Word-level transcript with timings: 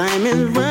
Your 0.00 0.08
time 0.08 0.69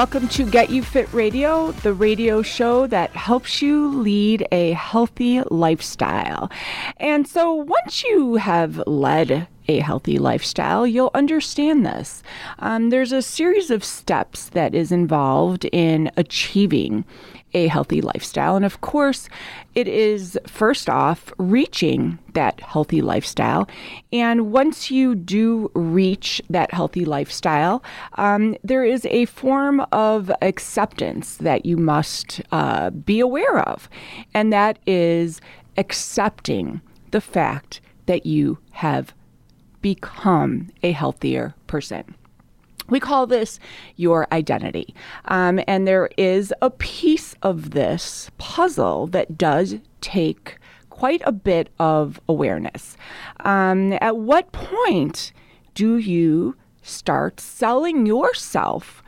welcome 0.00 0.28
to 0.28 0.46
Get 0.46 0.70
You 0.70 0.82
Fit 0.82 1.12
Radio, 1.12 1.72
the 1.72 1.92
radio 1.92 2.40
show 2.40 2.86
that 2.86 3.10
helps 3.10 3.60
you 3.60 4.00
lead 4.00 4.48
a 4.50 4.72
healthy 4.72 5.42
lifestyle. 5.50 6.50
And 6.96 7.28
so, 7.28 7.52
once 7.52 8.02
you 8.04 8.36
have 8.36 8.82
led 8.86 9.46
a 9.68 9.80
healthy 9.80 10.18
lifestyle, 10.18 10.86
you'll 10.86 11.10
understand 11.12 11.84
this. 11.84 12.22
Um, 12.60 12.88
there's 12.88 13.12
a 13.12 13.20
series 13.20 13.70
of 13.70 13.84
steps 13.84 14.48
that 14.48 14.74
is 14.74 14.90
involved 14.90 15.66
in 15.66 16.10
achieving 16.16 17.04
a 17.54 17.66
healthy 17.66 18.00
lifestyle. 18.00 18.56
And 18.56 18.64
of 18.64 18.80
course, 18.80 19.28
it 19.74 19.88
is 19.88 20.38
first 20.46 20.88
off 20.88 21.32
reaching 21.38 22.18
that 22.34 22.60
healthy 22.60 23.02
lifestyle. 23.02 23.68
And 24.12 24.52
once 24.52 24.90
you 24.90 25.14
do 25.14 25.70
reach 25.74 26.40
that 26.50 26.72
healthy 26.72 27.04
lifestyle, 27.04 27.82
um, 28.14 28.56
there 28.62 28.84
is 28.84 29.06
a 29.06 29.24
form 29.26 29.80
of 29.92 30.30
acceptance 30.42 31.36
that 31.36 31.66
you 31.66 31.76
must 31.76 32.40
uh, 32.52 32.90
be 32.90 33.20
aware 33.20 33.58
of. 33.60 33.88
And 34.34 34.52
that 34.52 34.78
is 34.86 35.40
accepting 35.76 36.80
the 37.10 37.20
fact 37.20 37.80
that 38.06 38.26
you 38.26 38.58
have 38.72 39.14
become 39.82 40.68
a 40.82 40.92
healthier 40.92 41.54
person. 41.66 42.14
We 42.90 43.00
call 43.00 43.26
this 43.26 43.58
your 43.96 44.26
identity. 44.32 44.94
Um, 45.26 45.60
and 45.66 45.86
there 45.86 46.10
is 46.16 46.52
a 46.60 46.70
piece 46.70 47.34
of 47.42 47.70
this 47.70 48.30
puzzle 48.38 49.06
that 49.08 49.38
does 49.38 49.76
take 50.00 50.58
quite 50.90 51.22
a 51.24 51.32
bit 51.32 51.70
of 51.78 52.20
awareness. 52.28 52.96
Um, 53.40 53.96
at 54.00 54.16
what 54.18 54.52
point 54.52 55.32
do 55.74 55.96
you 55.96 56.56
start 56.82 57.40
selling 57.40 58.06
yourself 58.06 59.02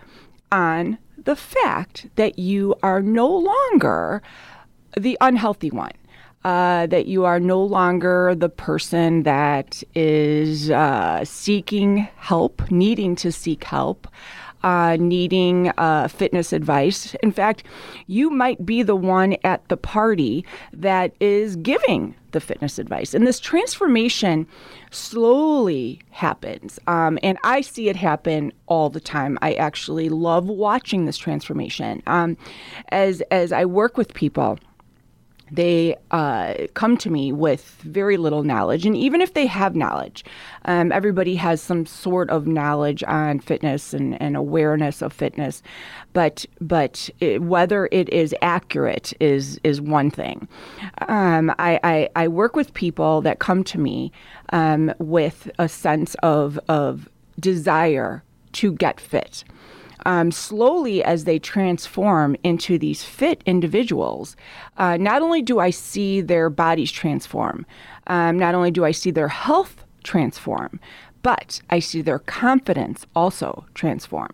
on 0.50 0.98
the 1.18 1.36
fact 1.36 2.08
that 2.16 2.38
you 2.38 2.74
are 2.82 3.02
no 3.02 3.28
longer 3.28 4.22
the 4.96 5.18
unhealthy 5.20 5.70
one? 5.70 5.92
Uh, 6.44 6.86
that 6.86 7.06
you 7.06 7.24
are 7.24 7.40
no 7.40 7.62
longer 7.62 8.34
the 8.34 8.48
person 8.48 9.22
that 9.22 9.82
is 9.94 10.70
uh, 10.70 11.24
seeking 11.24 12.08
help, 12.16 12.70
needing 12.70 13.16
to 13.16 13.32
seek 13.32 13.64
help. 13.64 14.08
Uh, 14.64 14.96
needing 15.00 15.72
uh, 15.76 16.06
fitness 16.06 16.52
advice. 16.52 17.16
In 17.20 17.32
fact, 17.32 17.64
you 18.06 18.30
might 18.30 18.64
be 18.64 18.84
the 18.84 18.94
one 18.94 19.34
at 19.42 19.66
the 19.66 19.76
party 19.76 20.46
that 20.72 21.12
is 21.18 21.56
giving 21.56 22.14
the 22.30 22.38
fitness 22.38 22.78
advice. 22.78 23.12
And 23.12 23.26
this 23.26 23.40
transformation 23.40 24.46
slowly 24.92 26.00
happens. 26.10 26.78
Um, 26.86 27.18
and 27.24 27.38
I 27.42 27.60
see 27.60 27.88
it 27.88 27.96
happen 27.96 28.52
all 28.66 28.88
the 28.88 29.00
time. 29.00 29.36
I 29.42 29.54
actually 29.54 30.08
love 30.08 30.46
watching 30.46 31.06
this 31.06 31.18
transformation. 31.18 32.00
Um, 32.06 32.36
as, 32.90 33.20
as 33.32 33.50
I 33.50 33.64
work 33.64 33.96
with 33.96 34.14
people, 34.14 34.60
they 35.52 35.94
uh, 36.10 36.54
come 36.72 36.96
to 36.96 37.10
me 37.10 37.30
with 37.30 37.76
very 37.82 38.16
little 38.16 38.42
knowledge. 38.42 38.86
And 38.86 38.96
even 38.96 39.20
if 39.20 39.34
they 39.34 39.46
have 39.46 39.76
knowledge, 39.76 40.24
um, 40.64 40.90
everybody 40.90 41.34
has 41.36 41.60
some 41.60 41.84
sort 41.84 42.30
of 42.30 42.46
knowledge 42.46 43.04
on 43.06 43.38
fitness 43.38 43.92
and, 43.92 44.20
and 44.20 44.34
awareness 44.34 45.02
of 45.02 45.12
fitness. 45.12 45.62
But 46.14 46.46
but 46.60 47.10
it, 47.20 47.42
whether 47.42 47.88
it 47.92 48.08
is 48.08 48.34
accurate 48.40 49.12
is 49.20 49.60
is 49.62 49.80
one 49.80 50.10
thing. 50.10 50.48
Um, 51.08 51.50
I, 51.58 51.78
I, 51.84 52.08
I, 52.16 52.28
work 52.28 52.56
with 52.56 52.72
people 52.72 53.20
that 53.22 53.38
come 53.38 53.62
to 53.64 53.78
me 53.78 54.10
um, 54.52 54.92
with 54.98 55.50
a 55.58 55.68
sense 55.68 56.14
of, 56.22 56.58
of 56.68 57.08
desire 57.38 58.22
to 58.52 58.72
get 58.72 59.00
fit 59.00 59.44
um, 60.04 60.30
slowly 60.30 61.02
as 61.02 61.24
they 61.24 61.38
transform 61.38 62.36
into 62.42 62.78
these 62.78 63.02
fit 63.02 63.42
individuals, 63.46 64.36
uh, 64.78 64.96
not 64.96 65.22
only 65.22 65.42
do 65.42 65.58
I 65.58 65.70
see 65.70 66.20
their 66.20 66.50
bodies 66.50 66.90
transform, 66.90 67.66
um, 68.06 68.38
not 68.38 68.54
only 68.54 68.70
do 68.70 68.84
I 68.84 68.90
see 68.90 69.10
their 69.10 69.28
health 69.28 69.84
transform, 70.02 70.80
but 71.22 71.60
I 71.70 71.78
see 71.78 72.02
their 72.02 72.18
confidence 72.18 73.06
also 73.14 73.64
transform. 73.74 74.30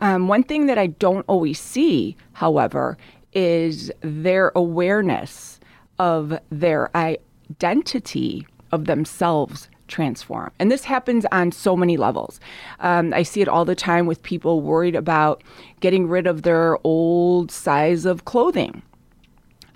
Um, 0.00 0.26
one 0.26 0.42
thing 0.42 0.66
that 0.66 0.78
I 0.78 0.88
don't 0.88 1.24
always 1.28 1.60
see, 1.60 2.16
however, 2.32 2.98
is 3.32 3.92
their 4.00 4.52
awareness 4.56 5.60
of 5.98 6.38
their 6.50 6.94
identity 6.96 8.46
of 8.72 8.86
themselves 8.86 9.68
transform. 9.88 10.50
And 10.58 10.70
this 10.70 10.84
happens 10.84 11.26
on 11.32 11.52
so 11.52 11.76
many 11.76 11.96
levels. 11.96 12.40
Um, 12.80 13.12
I 13.14 13.22
see 13.22 13.40
it 13.40 13.48
all 13.48 13.64
the 13.64 13.74
time 13.74 14.06
with 14.06 14.22
people 14.22 14.60
worried 14.60 14.94
about 14.96 15.42
getting 15.80 16.08
rid 16.08 16.26
of 16.26 16.42
their 16.42 16.78
old 16.84 17.50
size 17.50 18.06
of 18.06 18.24
clothing. 18.24 18.82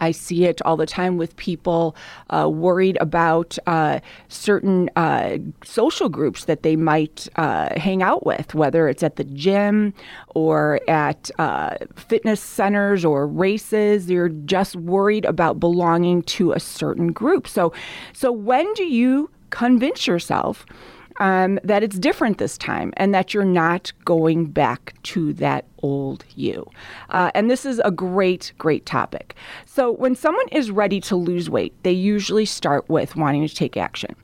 I 0.01 0.13
see 0.13 0.45
it 0.45 0.63
all 0.63 0.77
the 0.77 0.87
time 0.87 1.17
with 1.17 1.37
people 1.37 1.97
uh, 2.31 2.49
worried 2.49 2.97
about 3.01 3.59
uh, 3.67 4.01
certain 4.29 4.91
uh, 4.97 5.39
social 5.65 6.09
groups 6.09 6.45
that 6.45 6.63
they 6.63 6.77
might 6.77 7.29
uh, 7.37 7.79
hang 7.79 8.03
out 8.03 8.25
with, 8.25 8.55
whether 8.55 8.89
it's 8.89 9.03
at 9.03 9.17
the 9.17 9.25
gym 9.25 9.93
or 10.29 10.81
at 10.89 11.31
uh, 11.39 11.77
fitness 11.97 12.41
centers 12.41 13.05
or 13.05 13.27
races. 13.27 14.07
They're 14.07 14.29
just 14.29 14.77
worried 14.77 15.25
about 15.25 15.59
belonging 15.59 16.23
to 16.23 16.53
a 16.53 16.61
certain 16.61 17.13
group. 17.13 17.49
So, 17.49 17.73
so 18.13 18.31
when 18.31 18.73
do 18.75 18.85
you 18.85 19.31
convince 19.51 20.07
yourself 20.07 20.67
um, 21.21 21.59
that 21.65 21.83
it's 21.83 21.99
different 21.99 22.39
this 22.39 22.57
time 22.57 22.93
and 22.97 23.15
that 23.15 23.35
you're 23.35 23.45
not 23.45 23.93
going 24.05 24.47
back 24.47 24.95
to 25.03 25.33
that 25.35 25.65
old 25.83 26.25
you. 26.35 26.69
Uh, 27.11 27.31
and 27.35 27.51
this 27.51 27.65
is 27.65 27.81
a 27.85 27.91
great, 27.91 28.53
great 28.59 28.87
topic. 28.87 29.35
So, 29.67 29.93
when 29.93 30.15
someone 30.15 30.49
is 30.49 30.71
ready 30.71 31.01
to 31.03 31.17
lose 31.17 31.51
weight, 31.51 31.75
they 31.83 31.93
usually 31.93 32.45
start 32.45 32.89
with 32.89 33.17
wanting 33.17 33.47
to 33.47 33.55
take 33.55 33.77
action. 33.77 34.15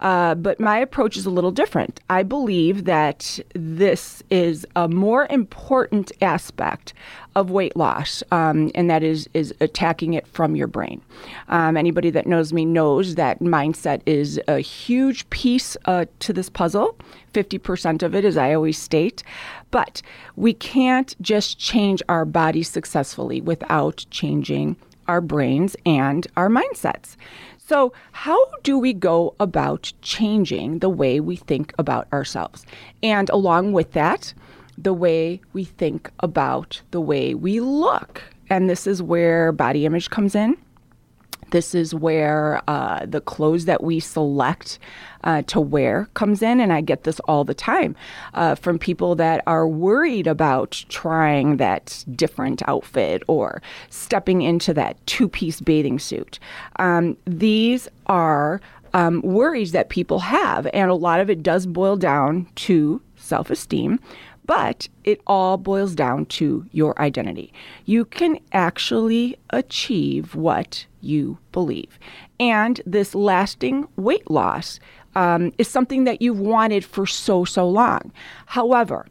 Uh, 0.00 0.34
but 0.34 0.60
my 0.60 0.78
approach 0.78 1.16
is 1.16 1.24
a 1.24 1.30
little 1.30 1.50
different. 1.50 2.00
I 2.10 2.22
believe 2.22 2.84
that 2.84 3.38
this 3.54 4.22
is 4.30 4.66
a 4.76 4.88
more 4.88 5.26
important 5.30 6.12
aspect 6.20 6.92
of 7.36 7.50
weight 7.50 7.76
loss, 7.76 8.22
um, 8.30 8.70
and 8.74 8.90
that 8.90 9.02
is 9.02 9.28
is 9.34 9.54
attacking 9.60 10.14
it 10.14 10.26
from 10.26 10.56
your 10.56 10.66
brain. 10.66 11.00
Um, 11.48 11.76
anybody 11.76 12.10
that 12.10 12.26
knows 12.26 12.52
me 12.52 12.64
knows 12.64 13.14
that 13.14 13.40
mindset 13.40 14.02
is 14.06 14.40
a 14.46 14.58
huge 14.60 15.28
piece 15.30 15.76
uh, 15.86 16.06
to 16.20 16.32
this 16.32 16.48
puzzle. 16.48 16.96
Fifty 17.32 17.58
percent 17.58 18.02
of 18.02 18.14
it, 18.14 18.24
as 18.24 18.36
I 18.36 18.54
always 18.54 18.78
state, 18.78 19.22
but 19.70 20.02
we 20.36 20.54
can't 20.54 21.16
just 21.20 21.58
change 21.58 22.02
our 22.08 22.24
bodies 22.24 22.68
successfully 22.68 23.40
without 23.40 24.04
changing 24.10 24.76
our 25.06 25.20
brains 25.20 25.76
and 25.84 26.26
our 26.36 26.48
mindsets. 26.48 27.16
So, 27.66 27.94
how 28.12 28.38
do 28.62 28.78
we 28.78 28.92
go 28.92 29.34
about 29.40 29.90
changing 30.02 30.80
the 30.80 30.90
way 30.90 31.18
we 31.18 31.36
think 31.36 31.72
about 31.78 32.06
ourselves? 32.12 32.66
And 33.02 33.30
along 33.30 33.72
with 33.72 33.92
that, 33.92 34.34
the 34.76 34.92
way 34.92 35.40
we 35.54 35.64
think 35.64 36.10
about 36.20 36.82
the 36.90 37.00
way 37.00 37.32
we 37.32 37.60
look. 37.60 38.22
And 38.50 38.68
this 38.68 38.86
is 38.86 39.02
where 39.02 39.50
body 39.50 39.86
image 39.86 40.10
comes 40.10 40.34
in. 40.34 40.58
This 41.50 41.74
is 41.74 41.94
where 41.94 42.62
uh, 42.68 43.06
the 43.06 43.20
clothes 43.20 43.64
that 43.66 43.82
we 43.82 44.00
select 44.00 44.78
uh, 45.24 45.42
to 45.42 45.60
wear 45.60 46.08
comes 46.14 46.42
in. 46.42 46.60
And 46.60 46.72
I 46.72 46.80
get 46.80 47.04
this 47.04 47.20
all 47.20 47.44
the 47.44 47.54
time 47.54 47.96
uh, 48.34 48.54
from 48.54 48.78
people 48.78 49.14
that 49.16 49.42
are 49.46 49.66
worried 49.66 50.26
about 50.26 50.84
trying 50.88 51.56
that 51.56 52.04
different 52.12 52.62
outfit 52.68 53.22
or 53.26 53.62
stepping 53.90 54.42
into 54.42 54.74
that 54.74 55.04
two 55.06 55.28
piece 55.28 55.60
bathing 55.60 55.98
suit. 55.98 56.38
Um, 56.76 57.16
these 57.26 57.88
are 58.06 58.60
um, 58.94 59.20
worries 59.22 59.72
that 59.72 59.88
people 59.88 60.20
have. 60.20 60.66
And 60.72 60.90
a 60.90 60.94
lot 60.94 61.20
of 61.20 61.28
it 61.28 61.42
does 61.42 61.66
boil 61.66 61.96
down 61.96 62.46
to 62.56 63.02
self 63.16 63.50
esteem. 63.50 64.00
But 64.46 64.88
it 65.04 65.22
all 65.26 65.56
boils 65.56 65.94
down 65.94 66.26
to 66.26 66.66
your 66.72 67.00
identity. 67.00 67.50
You 67.86 68.04
can 68.04 68.38
actually 68.52 69.38
achieve 69.50 70.34
what 70.34 70.84
you 71.04 71.38
believe. 71.52 71.98
And 72.40 72.80
this 72.86 73.14
lasting 73.14 73.86
weight 73.96 74.30
loss 74.30 74.80
um, 75.14 75.52
is 75.58 75.68
something 75.68 76.04
that 76.04 76.20
you've 76.20 76.40
wanted 76.40 76.84
for 76.84 77.06
so, 77.06 77.44
so 77.44 77.68
long. 77.68 78.10
However, 78.46 79.06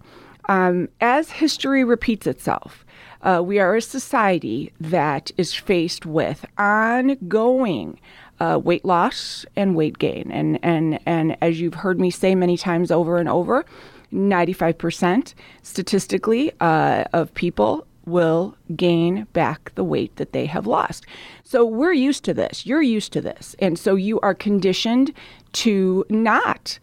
um, 0.49 0.89
as 0.99 1.31
history 1.31 1.83
repeats 1.83 2.27
itself, 2.27 2.85
Uh, 3.23 3.41
we 3.41 3.57
are 3.57 3.77
a 3.77 3.81
society 3.81 4.73
that 4.81 5.31
is 5.37 5.53
faced 5.53 6.05
with 6.05 6.45
ongoing 6.57 7.97
uh, 8.41 8.59
weight 8.61 8.83
loss 8.83 9.45
and 9.55 9.75
weight 9.77 9.97
gain. 9.97 10.29
And, 10.29 10.59
and, 10.61 10.99
and 11.05 11.37
as 11.39 11.61
you've 11.61 11.79
heard 11.85 11.99
me 11.99 12.11
say 12.11 12.35
many 12.35 12.57
times 12.57 12.91
over 12.91 13.17
and 13.19 13.29
over, 13.29 13.63
95% 14.11 15.33
statistically 15.61 16.51
uh, 16.59 17.05
of 17.13 17.33
people 17.33 17.87
will 18.05 18.55
gain 18.75 19.25
back 19.33 19.73
the 19.75 19.83
weight 19.83 20.15
that 20.17 20.33
they 20.33 20.45
have 20.45 20.67
lost. 20.67 21.05
So 21.43 21.65
we're 21.65 21.93
used 21.93 22.23
to 22.25 22.33
this. 22.33 22.65
You're 22.65 22.81
used 22.81 23.13
to 23.13 23.21
this. 23.21 23.55
And 23.59 23.77
so 23.79 23.95
you 23.95 24.19
are 24.21 24.33
conditioned 24.33 25.13
to 25.53 26.05
not. 26.09 26.79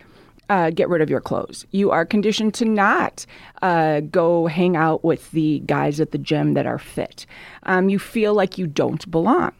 Uh, 0.49 0.69
get 0.69 0.88
rid 0.88 1.00
of 1.00 1.08
your 1.08 1.20
clothes. 1.20 1.64
You 1.70 1.93
are 1.93 2.05
conditioned 2.05 2.55
to 2.55 2.64
not 2.64 3.25
uh, 3.62 4.00
go 4.00 4.49
hang 4.49 4.76
out 4.76 5.05
with 5.05 5.31
the 5.31 5.61
guys 5.64 6.00
at 6.00 6.11
the 6.11 6.19
gym 6.19 6.55
that 6.55 6.67
are 6.67 6.76
fit. 6.76 7.25
Um, 7.62 7.88
you 7.88 8.00
feel 8.00 8.34
like 8.34 8.58
you 8.58 8.66
don't 8.66 9.08
belong. 9.12 9.52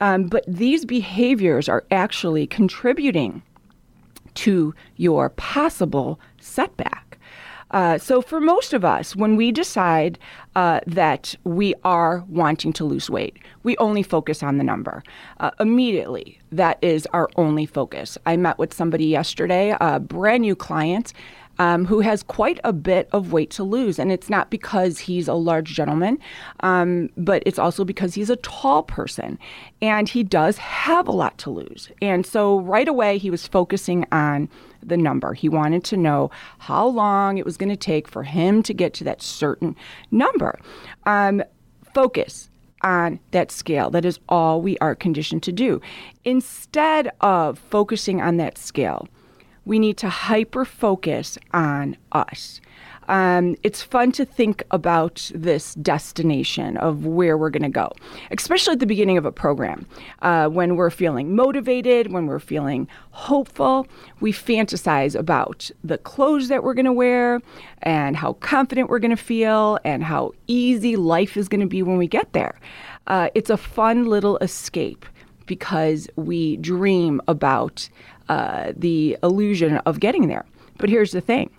Um, 0.00 0.24
but 0.24 0.42
these 0.48 0.84
behaviors 0.84 1.68
are 1.68 1.84
actually 1.92 2.48
contributing 2.48 3.44
to 4.34 4.74
your 4.96 5.28
possible 5.28 6.18
setback. 6.40 7.01
Uh, 7.72 7.98
so, 7.98 8.20
for 8.20 8.40
most 8.40 8.72
of 8.72 8.84
us, 8.84 9.16
when 9.16 9.36
we 9.36 9.50
decide 9.50 10.18
uh, 10.54 10.80
that 10.86 11.34
we 11.44 11.74
are 11.84 12.24
wanting 12.28 12.72
to 12.74 12.84
lose 12.84 13.08
weight, 13.08 13.38
we 13.62 13.76
only 13.78 14.02
focus 14.02 14.42
on 14.42 14.58
the 14.58 14.64
number. 14.64 15.02
Uh, 15.40 15.50
immediately, 15.58 16.38
that 16.50 16.78
is 16.82 17.06
our 17.12 17.30
only 17.36 17.66
focus. 17.66 18.18
I 18.26 18.36
met 18.36 18.58
with 18.58 18.74
somebody 18.74 19.06
yesterday, 19.06 19.74
a 19.80 19.98
brand 19.98 20.42
new 20.42 20.54
client, 20.54 21.12
um, 21.58 21.84
who 21.84 22.00
has 22.00 22.22
quite 22.22 22.58
a 22.64 22.72
bit 22.72 23.08
of 23.12 23.32
weight 23.32 23.50
to 23.50 23.64
lose. 23.64 23.98
And 23.98 24.10
it's 24.10 24.30
not 24.30 24.50
because 24.50 24.98
he's 24.98 25.28
a 25.28 25.34
large 25.34 25.74
gentleman, 25.74 26.18
um, 26.60 27.10
but 27.16 27.42
it's 27.46 27.58
also 27.58 27.84
because 27.84 28.14
he's 28.14 28.30
a 28.30 28.36
tall 28.36 28.82
person 28.82 29.38
and 29.80 30.08
he 30.08 30.22
does 30.22 30.56
have 30.58 31.06
a 31.06 31.12
lot 31.12 31.38
to 31.38 31.50
lose. 31.50 31.90
And 32.00 32.24
so 32.24 32.60
right 32.60 32.88
away, 32.88 33.18
he 33.18 33.30
was 33.30 33.46
focusing 33.46 34.06
on 34.12 34.48
the 34.82 34.96
number. 34.96 35.34
He 35.34 35.48
wanted 35.48 35.84
to 35.84 35.96
know 35.96 36.30
how 36.58 36.86
long 36.86 37.38
it 37.38 37.44
was 37.44 37.56
going 37.56 37.70
to 37.70 37.76
take 37.76 38.08
for 38.08 38.22
him 38.22 38.62
to 38.64 38.74
get 38.74 38.94
to 38.94 39.04
that 39.04 39.22
certain 39.22 39.76
number. 40.10 40.58
Um, 41.04 41.42
focus 41.94 42.50
on 42.82 43.20
that 43.30 43.50
scale. 43.50 43.90
That 43.90 44.04
is 44.04 44.18
all 44.28 44.60
we 44.60 44.76
are 44.78 44.94
conditioned 44.94 45.42
to 45.44 45.52
do. 45.52 45.80
Instead 46.24 47.10
of 47.20 47.58
focusing 47.58 48.20
on 48.20 48.36
that 48.38 48.58
scale, 48.58 49.08
we 49.64 49.78
need 49.78 49.96
to 49.98 50.08
hyper 50.08 50.64
focus 50.64 51.38
on 51.52 51.96
us. 52.10 52.60
Um, 53.08 53.56
it's 53.62 53.82
fun 53.82 54.12
to 54.12 54.24
think 54.24 54.62
about 54.70 55.30
this 55.34 55.74
destination 55.74 56.76
of 56.76 57.06
where 57.06 57.36
we're 57.36 57.50
going 57.50 57.62
to 57.62 57.68
go, 57.68 57.92
especially 58.30 58.72
at 58.72 58.80
the 58.80 58.86
beginning 58.86 59.18
of 59.18 59.24
a 59.24 59.32
program. 59.32 59.86
Uh, 60.20 60.48
when 60.48 60.76
we're 60.76 60.90
feeling 60.90 61.34
motivated, 61.34 62.12
when 62.12 62.26
we're 62.26 62.38
feeling 62.38 62.88
hopeful, 63.10 63.86
we 64.20 64.32
fantasize 64.32 65.18
about 65.18 65.70
the 65.82 65.98
clothes 65.98 66.48
that 66.48 66.62
we're 66.62 66.74
going 66.74 66.86
to 66.86 66.92
wear 66.92 67.40
and 67.82 68.16
how 68.16 68.34
confident 68.34 68.88
we're 68.88 68.98
going 68.98 69.16
to 69.16 69.22
feel 69.22 69.78
and 69.84 70.04
how 70.04 70.32
easy 70.46 70.96
life 70.96 71.36
is 71.36 71.48
going 71.48 71.60
to 71.60 71.66
be 71.66 71.82
when 71.82 71.96
we 71.96 72.06
get 72.06 72.32
there. 72.32 72.58
Uh, 73.06 73.28
it's 73.34 73.50
a 73.50 73.56
fun 73.56 74.06
little 74.06 74.36
escape 74.38 75.04
because 75.46 76.08
we 76.16 76.56
dream 76.58 77.20
about 77.28 77.88
uh, 78.28 78.72
the 78.76 79.18
illusion 79.22 79.78
of 79.78 80.00
getting 80.00 80.28
there. 80.28 80.44
But 80.78 80.88
here's 80.88 81.12
the 81.12 81.20
thing 81.20 81.50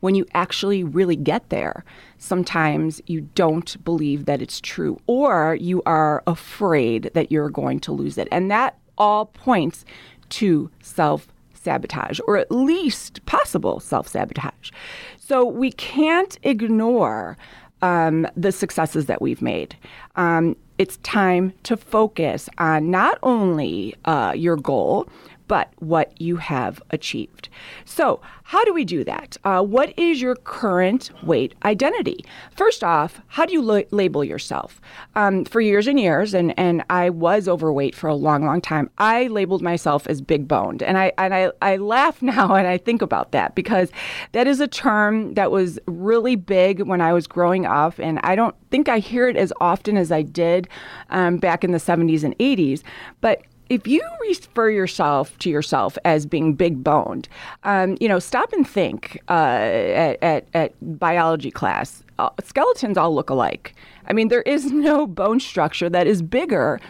when 0.00 0.14
you 0.14 0.26
actually 0.34 0.82
really 0.82 1.16
get 1.16 1.48
there, 1.50 1.84
sometimes 2.18 3.00
you 3.06 3.22
don't 3.34 3.82
believe 3.84 4.24
that 4.24 4.42
it's 4.42 4.60
true, 4.60 5.00
or 5.06 5.54
you 5.54 5.82
are 5.86 6.22
afraid 6.26 7.10
that 7.14 7.30
you're 7.30 7.50
going 7.50 7.80
to 7.80 7.92
lose 7.92 8.18
it. 8.18 8.28
And 8.32 8.50
that 8.50 8.78
all 8.98 9.26
points 9.26 9.84
to 10.30 10.70
self 10.82 11.28
sabotage, 11.54 12.20
or 12.26 12.36
at 12.36 12.50
least 12.50 13.24
possible 13.26 13.80
self 13.80 14.08
sabotage. 14.08 14.70
So 15.18 15.44
we 15.44 15.72
can't 15.72 16.38
ignore 16.42 17.36
um, 17.82 18.26
the 18.36 18.52
successes 18.52 19.06
that 19.06 19.22
we've 19.22 19.42
made. 19.42 19.76
Um, 20.16 20.56
it's 20.78 20.96
time 20.98 21.52
to 21.64 21.76
focus 21.76 22.48
on 22.58 22.90
not 22.90 23.18
only 23.22 23.94
uh, 24.06 24.32
your 24.34 24.56
goal, 24.56 25.08
but 25.50 25.72
what 25.80 26.12
you 26.20 26.36
have 26.36 26.80
achieved. 26.90 27.48
So, 27.84 28.20
how 28.44 28.64
do 28.64 28.72
we 28.72 28.84
do 28.84 29.02
that? 29.02 29.36
Uh, 29.42 29.60
what 29.62 29.92
is 29.98 30.22
your 30.22 30.36
current 30.36 31.10
weight 31.24 31.56
identity? 31.64 32.24
First 32.54 32.84
off, 32.84 33.20
how 33.26 33.46
do 33.46 33.52
you 33.52 33.60
la- 33.60 33.82
label 33.90 34.22
yourself? 34.22 34.80
Um, 35.16 35.44
for 35.44 35.60
years 35.60 35.88
and 35.88 35.98
years, 35.98 36.34
and, 36.34 36.56
and 36.56 36.84
I 36.88 37.10
was 37.10 37.48
overweight 37.48 37.96
for 37.96 38.06
a 38.06 38.14
long, 38.14 38.44
long 38.44 38.60
time, 38.60 38.90
I 38.98 39.26
labeled 39.26 39.60
myself 39.60 40.06
as 40.06 40.20
big 40.20 40.46
boned. 40.46 40.84
And 40.84 40.96
I, 40.96 41.10
and 41.18 41.34
I, 41.34 41.50
I 41.60 41.78
laugh 41.78 42.22
now 42.22 42.54
and 42.54 42.68
I 42.68 42.78
think 42.78 43.02
about 43.02 43.32
that 43.32 43.56
because 43.56 43.90
that 44.30 44.46
is 44.46 44.60
a 44.60 44.68
term 44.68 45.34
that 45.34 45.50
was 45.50 45.80
really 45.86 46.36
big 46.36 46.82
when 46.82 47.00
I 47.00 47.12
was 47.12 47.26
growing 47.26 47.66
up. 47.66 47.98
And 47.98 48.20
I 48.22 48.36
don't 48.36 48.54
think 48.70 48.88
I 48.88 49.00
hear 49.00 49.28
it 49.28 49.36
as 49.36 49.52
often 49.60 49.96
as 49.96 50.12
I 50.12 50.22
did 50.22 50.68
um, 51.08 51.38
back 51.38 51.64
in 51.64 51.72
the 51.72 51.78
70s 51.78 52.22
and 52.22 52.38
80s. 52.38 52.82
But 53.20 53.42
if 53.70 53.86
you 53.86 54.02
refer 54.28 54.68
yourself 54.68 55.38
to 55.38 55.48
yourself 55.48 55.96
as 56.04 56.26
being 56.26 56.54
big 56.54 56.82
boned, 56.82 57.28
um, 57.62 57.96
you 58.00 58.08
know, 58.08 58.18
stop 58.18 58.52
and 58.52 58.68
think 58.68 59.22
uh, 59.28 59.32
at, 59.32 60.22
at, 60.22 60.48
at, 60.52 60.98
biology 60.98 61.52
class. 61.52 62.02
Uh, 62.18 62.28
skeletons 62.42 62.98
all 62.98 63.14
look 63.14 63.30
alike. 63.30 63.74
I 64.08 64.12
mean, 64.12 64.28
there 64.28 64.42
is 64.42 64.72
no 64.72 65.06
bone 65.06 65.40
structure 65.40 65.88
that 65.88 66.06
is 66.08 66.20
bigger 66.20 66.80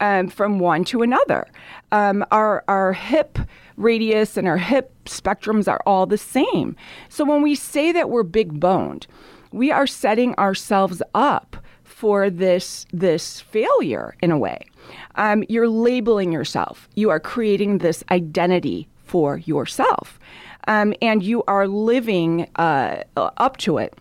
um, 0.00 0.28
from 0.28 0.58
one 0.58 0.84
to 0.84 1.02
another. 1.02 1.48
Um, 1.90 2.24
our, 2.30 2.62
our 2.68 2.92
hip 2.92 3.38
radius 3.78 4.36
and 4.36 4.46
our 4.46 4.58
hip 4.58 4.92
spectrums 5.06 5.66
are 5.68 5.80
all 5.86 6.04
the 6.04 6.18
same. 6.18 6.76
So 7.08 7.24
when 7.24 7.40
we 7.40 7.54
say 7.54 7.92
that 7.92 8.10
we're 8.10 8.22
big 8.22 8.60
boned, 8.60 9.06
we 9.52 9.70
are 9.70 9.86
setting 9.86 10.34
ourselves 10.34 11.02
up 11.14 11.56
for 11.96 12.28
this 12.28 12.84
this 12.92 13.40
failure 13.40 14.14
in 14.20 14.30
a 14.30 14.36
way. 14.36 14.66
Um, 15.14 15.44
you're 15.48 15.66
labeling 15.66 16.30
yourself. 16.30 16.90
You 16.94 17.08
are 17.08 17.18
creating 17.18 17.78
this 17.78 18.04
identity 18.10 18.86
for 19.04 19.38
yourself, 19.38 20.20
um, 20.68 20.92
and 21.00 21.22
you 21.22 21.42
are 21.48 21.66
living 21.66 22.50
uh, 22.56 23.02
up 23.16 23.56
to 23.58 23.78
it. 23.78 23.94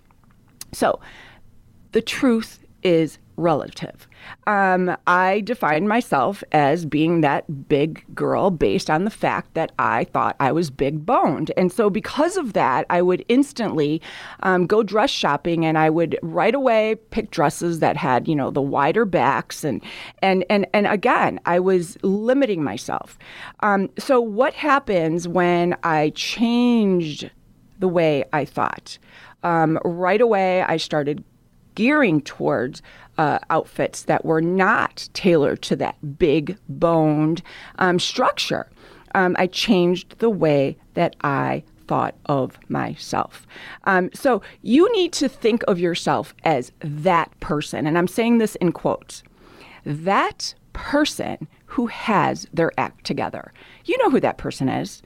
So, 0.74 1.00
the 1.94 2.02
truth 2.02 2.60
is 2.84 3.18
relative. 3.38 4.10
Um, 4.48 4.96
I 5.08 5.42
defined 5.42 5.88
myself 5.88 6.44
as 6.52 6.86
being 6.86 7.22
that 7.22 7.68
big 7.68 8.04
girl 8.14 8.52
based 8.52 8.90
on 8.90 9.04
the 9.04 9.10
fact 9.10 9.54
that 9.56 9.72
I 9.80 10.06
thought 10.06 10.36
I 10.40 10.52
was 10.52 10.70
big 10.70 11.06
boned. 11.06 11.52
And 11.58 11.72
so, 11.72 11.90
because 11.90 12.38
of 12.38 12.54
that, 12.54 12.86
I 12.90 13.02
would 13.02 13.26
instantly 13.28 14.02
um, 14.44 14.68
go 14.68 14.84
dress 14.84 15.10
shopping 15.10 15.66
and 15.66 15.78
I 15.78 15.90
would 15.90 16.18
right 16.22 16.54
away 16.54 16.96
pick 17.10 17.32
dresses 17.32 17.80
that 17.80 17.98
had, 17.98 18.28
you 18.28 18.36
know, 18.36 18.52
the 18.52 18.62
wider 18.62 19.06
backs. 19.06 19.64
And, 19.64 19.84
and, 20.22 20.46
and, 20.50 20.68
and 20.74 20.88
again, 20.88 21.40
I 21.46 21.60
was 21.60 21.98
limiting 22.04 22.64
myself. 22.64 23.18
Um, 23.62 23.90
so, 23.98 24.22
what 24.22 24.54
happens 24.54 25.28
when 25.28 25.76
I 25.84 26.12
changed 26.12 27.30
the 27.80 27.88
way 27.88 28.24
I 28.32 28.46
thought? 28.46 28.98
Um, 29.44 29.80
right 29.86 30.22
away, 30.22 30.64
I 30.64 30.78
started 30.78 31.24
gearing 31.76 32.22
towards 32.22 32.82
uh, 33.18 33.40
outfits 33.50 34.04
that 34.04 34.26
were 34.26 34.42
not 34.42 35.10
tailored 35.14 35.62
to 35.64 35.76
that 35.78 36.18
big 36.18 36.58
boned 36.68 37.42
um, 37.80 38.00
structure. 38.00 38.70
Um, 39.14 39.36
I 39.40 39.48
changed 39.48 40.20
the 40.20 40.30
way 40.30 40.78
that 40.94 41.16
I 41.22 41.64
thought 41.88 42.16
of 42.26 42.58
myself. 42.70 43.46
Um, 43.86 44.10
so 44.14 44.42
you 44.62 44.92
need 44.94 45.14
to 45.14 45.30
think 45.30 45.64
of 45.68 45.80
yourself 45.80 46.34
as 46.44 46.72
that 46.80 47.40
person. 47.40 47.88
And 47.88 47.98
I'm 47.98 48.08
saying 48.08 48.40
this 48.40 48.56
in 48.56 48.72
quotes 48.72 49.24
that 49.86 50.56
person 50.74 51.48
who 51.68 51.88
has 51.88 52.48
their 52.54 52.72
act 52.78 53.06
together. 53.06 53.54
You 53.86 53.98
know 54.00 54.10
who 54.10 54.20
that 54.20 54.38
person 54.38 54.68
is. 54.68 55.02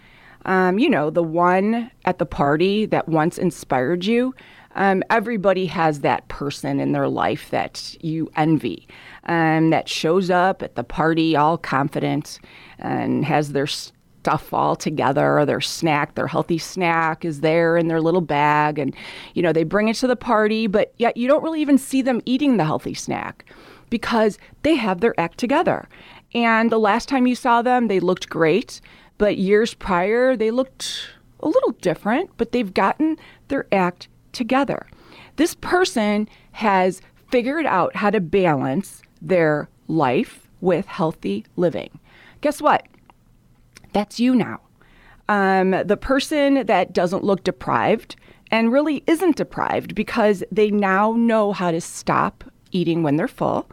Um, 0.46 0.80
you 0.80 0.90
know, 0.90 1.10
the 1.10 1.24
one 1.24 1.92
at 2.06 2.18
the 2.18 2.26
party 2.26 2.86
that 2.86 3.10
once 3.10 3.38
inspired 3.38 4.06
you, 4.06 4.34
um, 4.76 5.04
everybody 5.10 5.66
has 5.68 6.02
that 6.02 6.28
person 6.28 6.80
in 6.80 6.92
their 6.92 7.08
life 7.08 7.50
that 7.50 7.96
you 8.02 8.30
envy, 8.36 8.88
um, 9.26 9.72
that 9.72 9.90
shows 9.90 10.30
up 10.30 10.62
at 10.62 10.76
the 10.76 10.84
party 10.84 11.36
all 11.36 11.58
confident 11.58 12.40
and 12.78 13.26
has 13.26 13.52
their 13.52 13.68
stuff 13.68 14.54
all 14.54 14.76
together. 14.76 15.44
Their 15.46 15.62
snack, 15.62 16.16
their 16.16 16.28
healthy 16.28 16.58
snack 16.58 17.26
is 17.26 17.42
there 17.42 17.78
in 17.78 17.88
their 17.88 18.02
little 18.02 18.22
bag. 18.22 18.78
And, 18.78 18.96
you 19.34 19.42
know, 19.42 19.54
they 19.54 19.64
bring 19.64 19.88
it 19.88 19.96
to 19.98 20.08
the 20.08 20.16
party, 20.16 20.68
but 20.68 20.94
yet 20.98 21.18
you 21.18 21.28
don't 21.28 21.44
really 21.44 21.62
even 21.62 21.78
see 21.78 22.02
them 22.02 22.22
eating 22.26 22.58
the 22.58 22.66
healthy 22.66 22.94
snack 22.94 23.46
because 23.90 24.38
they 24.62 24.76
have 24.76 25.02
their 25.02 25.20
act 25.20 25.38
together. 25.38 25.88
And 26.34 26.72
the 26.72 26.80
last 26.80 27.10
time 27.10 27.26
you 27.26 27.36
saw 27.36 27.62
them, 27.62 27.88
they 27.88 28.00
looked 28.00 28.30
great. 28.30 28.82
But 29.18 29.38
years 29.38 29.74
prior, 29.74 30.38
they 30.38 30.52
looked 30.52 31.10
a 31.42 31.48
little 31.48 31.72
different, 31.72 32.30
but 32.38 32.52
they've 32.52 32.74
gotten 32.74 33.18
their 33.48 33.66
act 33.72 34.08
together. 34.32 34.88
This 35.36 35.56
person 35.56 36.28
has 36.54 37.02
figured 37.32 37.66
out 37.66 37.96
how 37.96 38.10
to 38.10 38.20
balance 38.20 39.02
their 39.22 39.70
life 39.88 40.48
with 40.62 40.86
healthy 40.86 41.46
living. 41.56 42.00
Guess 42.42 42.62
what? 42.62 42.88
That's 43.94 44.20
you 44.20 44.36
now. 44.36 44.62
Um, 45.28 45.72
the 45.86 45.98
person 45.98 46.66
that 46.66 46.94
doesn't 46.94 47.24
look 47.24 47.44
deprived 47.44 48.16
and 48.52 48.72
really 48.72 49.04
isn't 49.06 49.36
deprived 49.36 49.94
because 49.94 50.44
they 50.52 50.72
now 50.72 51.14
know 51.14 51.52
how 51.52 51.72
to 51.72 51.82
stop 51.82 52.44
eating 52.72 53.04
when 53.04 53.16
they're 53.16 53.28
full 53.28 53.70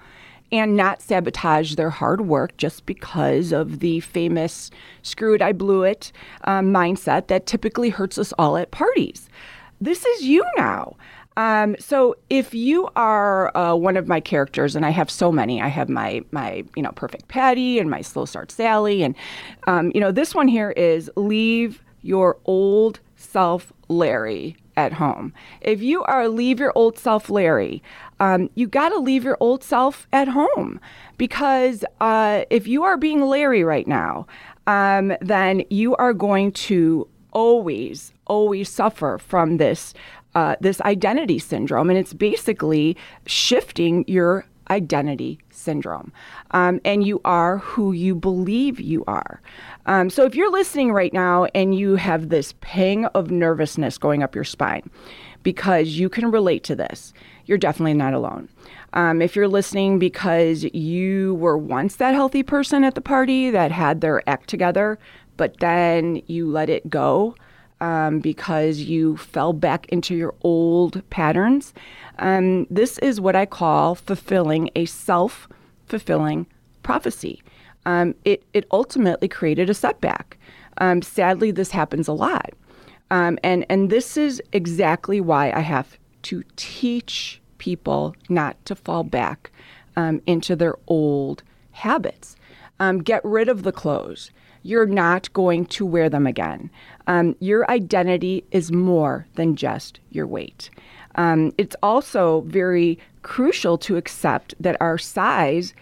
and 0.53 0.77
not 0.77 1.03
sabotage 1.03 1.75
their 1.75 1.91
hard 1.91 2.23
work 2.23 2.57
just 2.57 2.87
because 2.87 3.53
of 3.53 3.81
the 3.81 4.01
famous 4.01 4.71
screw 5.03 5.35
it, 5.35 5.43
I 5.43 5.53
blew 5.53 5.83
it 5.83 6.13
um, 6.45 6.73
mindset 6.73 7.27
that 7.29 7.47
typically 7.47 7.91
hurts 7.91 8.19
us 8.19 8.33
all 8.39 8.57
at 8.57 8.71
parties. 8.71 9.29
This 9.81 10.05
is 10.05 10.23
you 10.23 10.45
now. 10.57 10.97
Um, 11.37 11.77
so 11.79 12.17
if 12.31 12.55
you 12.55 12.89
are 12.97 13.55
uh, 13.57 13.75
one 13.75 13.97
of 13.97 14.09
my 14.09 14.21
characters, 14.21 14.75
and 14.75 14.87
I 14.87 14.91
have 14.91 15.11
so 15.11 15.31
many, 15.31 15.61
I 15.61 15.69
have 15.69 15.89
my 15.89 16.23
my 16.31 16.65
you 16.75 16.83
know 16.83 16.93
perfect 16.93 17.29
Patty 17.29 17.79
and 17.79 17.91
my 17.91 18.01
slow 18.01 18.25
start 18.25 18.51
Sally, 18.51 19.03
and 19.03 19.15
um, 19.67 19.93
you 19.95 20.01
know 20.01 20.13
this 20.13 20.35
one 20.35 20.49
here 20.49 20.71
is 20.71 21.11
leave 21.15 21.83
your 22.01 22.39
old 22.47 23.01
self 23.17 23.73
Larry 23.89 24.57
at 24.77 24.95
home. 24.95 25.33
If 25.61 25.83
you 25.83 26.03
are 26.05 26.29
leave 26.29 26.59
your 26.59 26.73
old 26.75 26.99
self 26.99 27.29
Larry, 27.29 27.83
um, 28.19 28.49
you 28.55 28.67
got 28.67 28.91
to 28.91 28.99
leave 28.99 29.25
your 29.25 29.37
old 29.41 29.63
self 29.63 30.07
at 30.13 30.29
home 30.29 30.81
because 31.19 31.85
uh, 32.01 32.45
if 32.49 32.67
you 32.67 32.83
are 32.85 32.97
being 32.97 33.21
Larry 33.21 33.63
right 33.63 33.87
now, 33.87 34.27
um, 34.67 35.13
then 35.21 35.65
you 35.69 35.95
are 35.97 36.15
going 36.15 36.53
to 36.53 37.09
always, 37.37 38.15
always 38.27 38.67
suffer 38.71 39.19
from 39.19 39.59
this 39.59 39.93
uh, 40.35 40.57
this 40.61 40.81
identity 40.83 41.39
syndrome, 41.39 41.89
and 41.89 41.99
it's 41.99 42.13
basically 42.13 42.97
shifting 43.27 44.05
your 44.07 44.45
identity 44.71 45.39
syndrome. 45.51 46.13
Um, 46.51 46.81
and 46.85 47.07
you 47.07 47.21
are 47.25 47.59
who 47.59 47.93
you 47.93 48.15
believe 48.15 48.81
you 48.81 49.03
are. 49.07 49.41
Um, 49.87 50.11
so 50.11 50.25
if 50.25 50.35
you're 50.35 50.51
listening 50.51 50.93
right 50.93 51.13
now 51.13 51.47
and 51.55 51.75
you 51.75 51.97
have 51.97 52.29
this 52.29 52.53
pang 52.61 53.07
of 53.07 53.31
nervousness 53.31 53.97
going 53.97 54.23
up 54.23 54.35
your 54.35 54.45
spine 54.45 54.91
because 55.43 55.99
you 55.99 56.09
can 56.09 56.31
relate 56.31 56.65
to 56.65 56.75
this, 56.75 57.15
you're 57.47 57.57
definitely 57.57 57.95
not 57.95 58.13
alone. 58.13 58.49
Um, 58.93 59.23
if 59.23 59.37
you're 59.37 59.49
listening 59.49 59.99
because 59.99 60.65
you 60.75 61.35
were 61.37 61.57
once 61.57 61.97
that 61.97 62.15
healthy 62.15 62.43
person 62.43 62.83
at 62.85 62.95
the 62.95 63.01
party 63.01 63.51
that 63.51 63.71
had 63.71 64.01
their 64.01 64.29
act 64.29 64.49
together, 64.51 64.99
but 65.37 65.59
then 65.61 66.23
you 66.27 66.51
let 66.51 66.69
it 66.69 66.89
go 66.89 67.35
um, 67.81 68.21
because 68.21 68.79
you 68.79 69.17
fell 69.17 69.53
back 69.53 69.87
into 69.89 70.15
your 70.15 70.35
old 70.43 71.09
patterns. 71.11 71.75
Um, 72.19 72.67
this 72.71 72.99
is 72.99 73.21
what 73.21 73.37
I 73.37 73.47
call 73.47 73.95
fulfilling 73.95 74.71
a 74.75 74.87
self 74.87 75.49
fulfilling 75.87 76.47
prophecy. 76.83 77.43
Um, 77.85 78.15
it, 78.25 78.43
it 78.53 78.67
ultimately 78.73 79.29
created 79.29 79.71
a 79.71 79.75
setback. 79.75 80.39
Um, 80.79 81.03
sadly, 81.03 81.51
this 81.51 81.71
happens 81.71 82.09
a 82.09 82.13
lot. 82.13 82.51
Um, 83.11 83.39
and, 83.45 83.65
and 83.69 83.89
this 83.91 84.17
is 84.17 84.43
exactly 84.53 85.21
why 85.21 85.53
I 85.53 85.61
have 85.61 85.97
to 86.23 86.43
teach 86.57 87.41
people 87.59 88.17
not 88.29 88.63
to 88.65 88.75
fall 88.75 89.05
back 89.05 89.53
um, 89.95 90.21
into 90.27 90.57
their 90.57 90.75
old 90.89 91.45
habits. 91.71 92.37
get 93.05 93.25
rid 93.25 93.49
of 93.49 93.63
the 93.63 93.73
clothes 93.73 94.31
you're 94.67 94.87
not 94.87 95.33
going 95.33 95.65
to 95.67 95.87
wear 95.87 96.09
them 96.11 96.27
again. 96.27 96.71
Um, 97.07 97.37
your 97.41 97.71
identity 97.71 98.45
is 98.51 98.73
more 98.73 99.27
than 99.35 99.55
just 99.55 100.01
your 100.11 100.27
weight. 100.27 100.71
Um, 101.15 101.53
it's 101.57 101.77
also 101.83 102.43
very 102.43 102.99
crucial 103.23 103.79
to 103.79 103.97
accept 103.97 104.55
that 104.61 104.77
our 104.81 104.99
size 104.99 105.73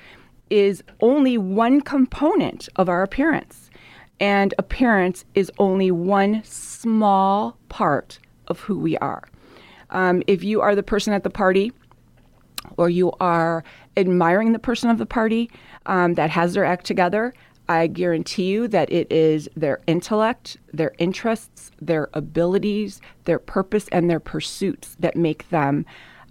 is 0.50 0.84
only 1.00 1.38
one 1.38 1.80
component 1.80 2.68
of 2.76 2.88
our 2.88 3.02
appearance, 3.02 3.70
and 4.20 4.54
appearance 4.58 5.24
is 5.34 5.50
only 5.58 5.90
one 5.90 6.42
small 6.44 7.56
part 7.68 8.18
of 8.48 8.60
who 8.60 8.78
we 8.78 8.96
are. 8.98 9.24
Um, 9.90 10.22
if 10.26 10.44
you 10.44 10.60
are 10.60 10.74
the 10.74 10.82
person 10.82 11.12
at 11.12 11.24
the 11.24 11.30
party, 11.30 11.72
or 12.76 12.90
you 12.90 13.12
are 13.20 13.64
admiring 13.96 14.52
the 14.52 14.58
person 14.58 14.90
of 14.90 14.98
the 14.98 15.06
party 15.06 15.50
um, 15.86 16.14
that 16.14 16.30
has 16.30 16.54
their 16.54 16.64
act 16.64 16.84
together, 16.86 17.32
I 17.68 17.86
guarantee 17.86 18.44
you 18.44 18.68
that 18.68 18.92
it 18.92 19.10
is 19.10 19.48
their 19.56 19.80
intellect, 19.86 20.58
their 20.72 20.92
interests, 20.98 21.70
their 21.80 22.08
abilities, 22.12 23.00
their 23.24 23.38
purpose, 23.38 23.88
and 23.90 24.10
their 24.10 24.20
pursuits 24.20 24.96
that 25.00 25.16
make 25.16 25.48
them 25.48 25.86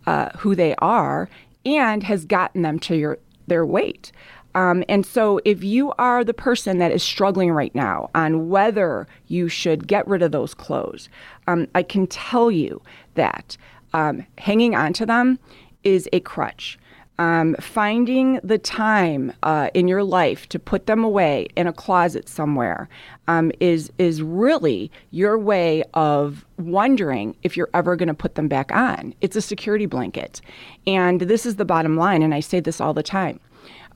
uh, 0.05 0.29
who 0.37 0.55
they 0.55 0.75
are 0.75 1.29
and 1.65 2.03
has 2.03 2.25
gotten 2.25 2.61
them 2.61 2.79
to 2.79 2.95
your 2.95 3.17
their 3.47 3.65
weight. 3.65 4.11
Um, 4.55 4.83
and 4.87 5.05
so, 5.05 5.39
if 5.45 5.63
you 5.63 5.93
are 5.97 6.23
the 6.23 6.33
person 6.33 6.77
that 6.77 6.91
is 6.91 7.01
struggling 7.01 7.51
right 7.51 7.73
now 7.73 8.11
on 8.13 8.49
whether 8.49 9.07
you 9.27 9.49
should 9.49 9.87
get 9.87 10.07
rid 10.07 10.21
of 10.21 10.31
those 10.31 10.53
clothes, 10.53 11.09
um, 11.47 11.67
I 11.73 11.81
can 11.81 12.05
tell 12.05 12.51
you 12.51 12.81
that 13.15 13.57
um, 13.93 14.25
hanging 14.37 14.75
on 14.75 14.93
to 14.93 15.05
them 15.05 15.39
is 15.83 16.07
a 16.13 16.19
crutch 16.19 16.77
um, 17.19 17.55
finding 17.59 18.39
the 18.43 18.57
time 18.57 19.31
uh, 19.43 19.69
in 19.73 19.87
your 19.87 20.03
life 20.03 20.49
to 20.49 20.59
put 20.59 20.87
them 20.87 21.03
away 21.03 21.47
in 21.55 21.67
a 21.67 21.73
closet 21.73 22.27
somewhere 22.27 22.89
um, 23.27 23.51
is 23.59 23.91
is 23.99 24.21
really 24.21 24.91
your 25.11 25.37
way 25.37 25.83
of 25.93 26.43
wondering 26.57 27.35
if 27.43 27.55
you're 27.55 27.69
ever 27.73 27.95
going 27.95 28.07
to 28.07 28.13
put 28.13 28.35
them 28.35 28.47
back 28.47 28.71
on. 28.71 29.13
It's 29.21 29.35
a 29.35 29.41
security 29.41 29.85
blanket, 29.85 30.41
and 30.87 31.21
this 31.21 31.45
is 31.45 31.57
the 31.57 31.65
bottom 31.65 31.97
line. 31.97 32.23
And 32.23 32.33
I 32.33 32.39
say 32.39 32.59
this 32.59 32.81
all 32.81 32.93
the 32.93 33.03
time: 33.03 33.39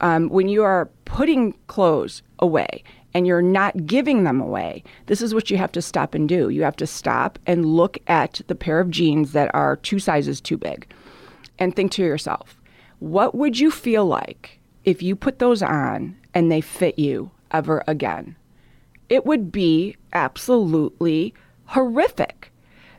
um, 0.01 0.29
when 0.29 0.47
you 0.47 0.63
are 0.63 0.89
putting 1.05 1.53
clothes 1.67 2.21
away 2.39 2.83
and 3.13 3.25
you're 3.25 3.41
not 3.41 3.87
giving 3.87 4.25
them 4.25 4.39
away, 4.39 4.83
this 5.07 5.23
is 5.23 5.33
what 5.33 5.49
you 5.49 5.57
have 5.57 5.71
to 5.71 5.81
stop 5.81 6.13
and 6.13 6.29
do. 6.29 6.49
You 6.49 6.61
have 6.61 6.75
to 6.75 6.85
stop 6.85 7.39
and 7.47 7.65
look 7.65 7.97
at 8.05 8.41
the 8.45 8.55
pair 8.55 8.79
of 8.79 8.91
jeans 8.91 9.31
that 9.31 9.49
are 9.55 9.77
two 9.77 9.97
sizes 9.97 10.39
too 10.39 10.57
big, 10.57 10.85
and 11.57 11.75
think 11.75 11.91
to 11.93 12.03
yourself 12.03 12.61
what 12.99 13.35
would 13.35 13.59
you 13.59 13.71
feel 13.71 14.05
like 14.05 14.59
if 14.83 15.01
you 15.01 15.15
put 15.15 15.39
those 15.39 15.61
on 15.61 16.15
and 16.33 16.51
they 16.51 16.61
fit 16.61 16.97
you 16.97 17.31
ever 17.51 17.83
again? 17.87 18.35
It 19.09 19.25
would 19.25 19.51
be 19.51 19.95
absolutely 20.13 21.33
horrific. 21.65 22.51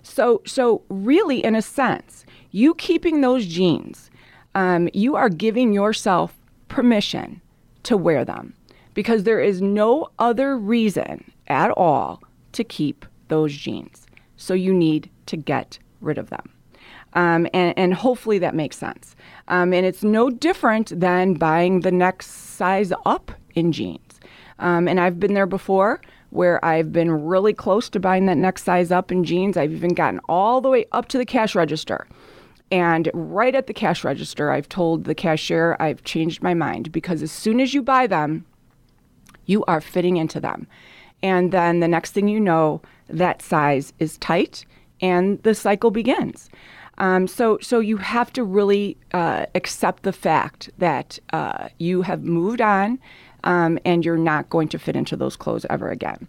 So, 0.03 0.43
so 0.47 0.83
really, 0.89 1.45
in 1.45 1.55
a 1.55 1.63
sense, 1.63 2.25
you 2.51 2.75
keeping 2.75 3.21
those 3.21 3.47
jeans, 3.47 4.11
um, 4.55 4.89
you 4.95 5.17
are 5.17 5.29
giving 5.29 5.73
yourself 5.73 6.37
permission 6.69 7.41
to 7.83 7.97
wear 7.97 8.25
them 8.25 8.55
because 8.95 9.25
there 9.25 9.41
is 9.41 9.61
no 9.61 10.09
other 10.19 10.57
reason 10.57 11.31
at 11.47 11.71
all 11.73 12.23
to 12.53 12.65
keep 12.65 13.05
those 13.29 13.53
jeans. 13.53 14.07
So 14.37 14.55
you 14.55 14.73
need 14.73 15.11
to 15.27 15.37
get 15.37 15.79
rid 16.01 16.19
of 16.19 16.31
them. 16.31 16.51
Um, 17.15 17.47
and, 17.55 17.77
and, 17.79 17.95
hopefully 17.95 18.39
that 18.39 18.55
makes 18.55 18.77
sense. 18.77 19.17
Um, 19.49 19.73
and 19.73 19.87
it's 19.87 20.03
no 20.03 20.29
different 20.29 20.99
than 21.01 21.35
buying 21.35 21.81
the 21.81 21.91
next 21.91 22.31
size 22.31 22.93
up 23.07 23.33
in 23.55 23.73
jeans. 23.73 24.21
Um, 24.59 24.87
and 24.87 25.01
I've 25.01 25.19
been 25.19 25.35
there 25.35 25.47
before 25.47 26.03
where 26.31 26.63
I've 26.65 26.93
been 26.93 27.11
really 27.25 27.55
close 27.55 27.89
to 27.91 28.01
buying 28.01 28.27
that 28.27 28.37
next 28.37 28.65
size 28.65 28.91
up 28.91 29.11
in 29.11 29.25
jeans. 29.25 29.57
I've 29.57 29.73
even 29.73 29.95
gotten 29.95 30.21
all 30.29 30.61
the 30.61 30.69
way 30.69 30.85
up 30.93 31.09
to 31.09 31.19
the 31.19 31.25
cash 31.25 31.55
register. 31.55 32.07
And 32.71 33.11
right 33.15 33.55
at 33.55 33.67
the 33.67 33.73
cash 33.73 34.05
register, 34.05 34.51
I've 34.51 34.69
told 34.69 35.05
the 35.05 35.15
cashier 35.15 35.77
I've 35.81 36.05
changed 36.05 36.43
my 36.43 36.53
mind 36.53 36.93
because 36.93 37.23
as 37.23 37.33
soon 37.33 37.61
as 37.61 37.73
you 37.73 37.83
buy 37.83 38.07
them, 38.07 38.45
you 39.47 39.65
are 39.65 39.81
fitting 39.81 40.19
into 40.19 40.39
them. 40.39 40.67
And 41.23 41.51
then 41.51 41.81
the 41.81 41.89
next 41.89 42.13
thing 42.13 42.29
you 42.29 42.39
know, 42.39 42.83
that 43.09 43.41
size 43.41 43.95
is 43.99 44.19
tight 44.19 44.67
and 45.01 45.43
the 45.43 45.55
cycle 45.55 45.91
begins. 45.91 46.51
Um, 46.99 47.27
so, 47.27 47.59
so 47.61 47.81
you 47.81 47.97
have 47.97 48.33
to 48.35 48.45
really 48.45 48.97
uh, 49.13 49.47
accept 49.55 50.03
the 50.03 50.13
fact 50.13 50.71
that 50.79 51.19
uh, 51.33 51.69
you 51.79 52.03
have 52.03 52.23
moved 52.23 52.61
on. 52.61 52.99
Um, 53.45 53.79
and 53.85 54.05
you're 54.05 54.19
not 54.19 54.51
going 54.51 54.67
to 54.71 54.81
fit 54.81 54.97
into 54.97 55.15
those 55.15 55.37
clothes 55.37 55.65
ever 55.71 55.91
again. 55.91 56.27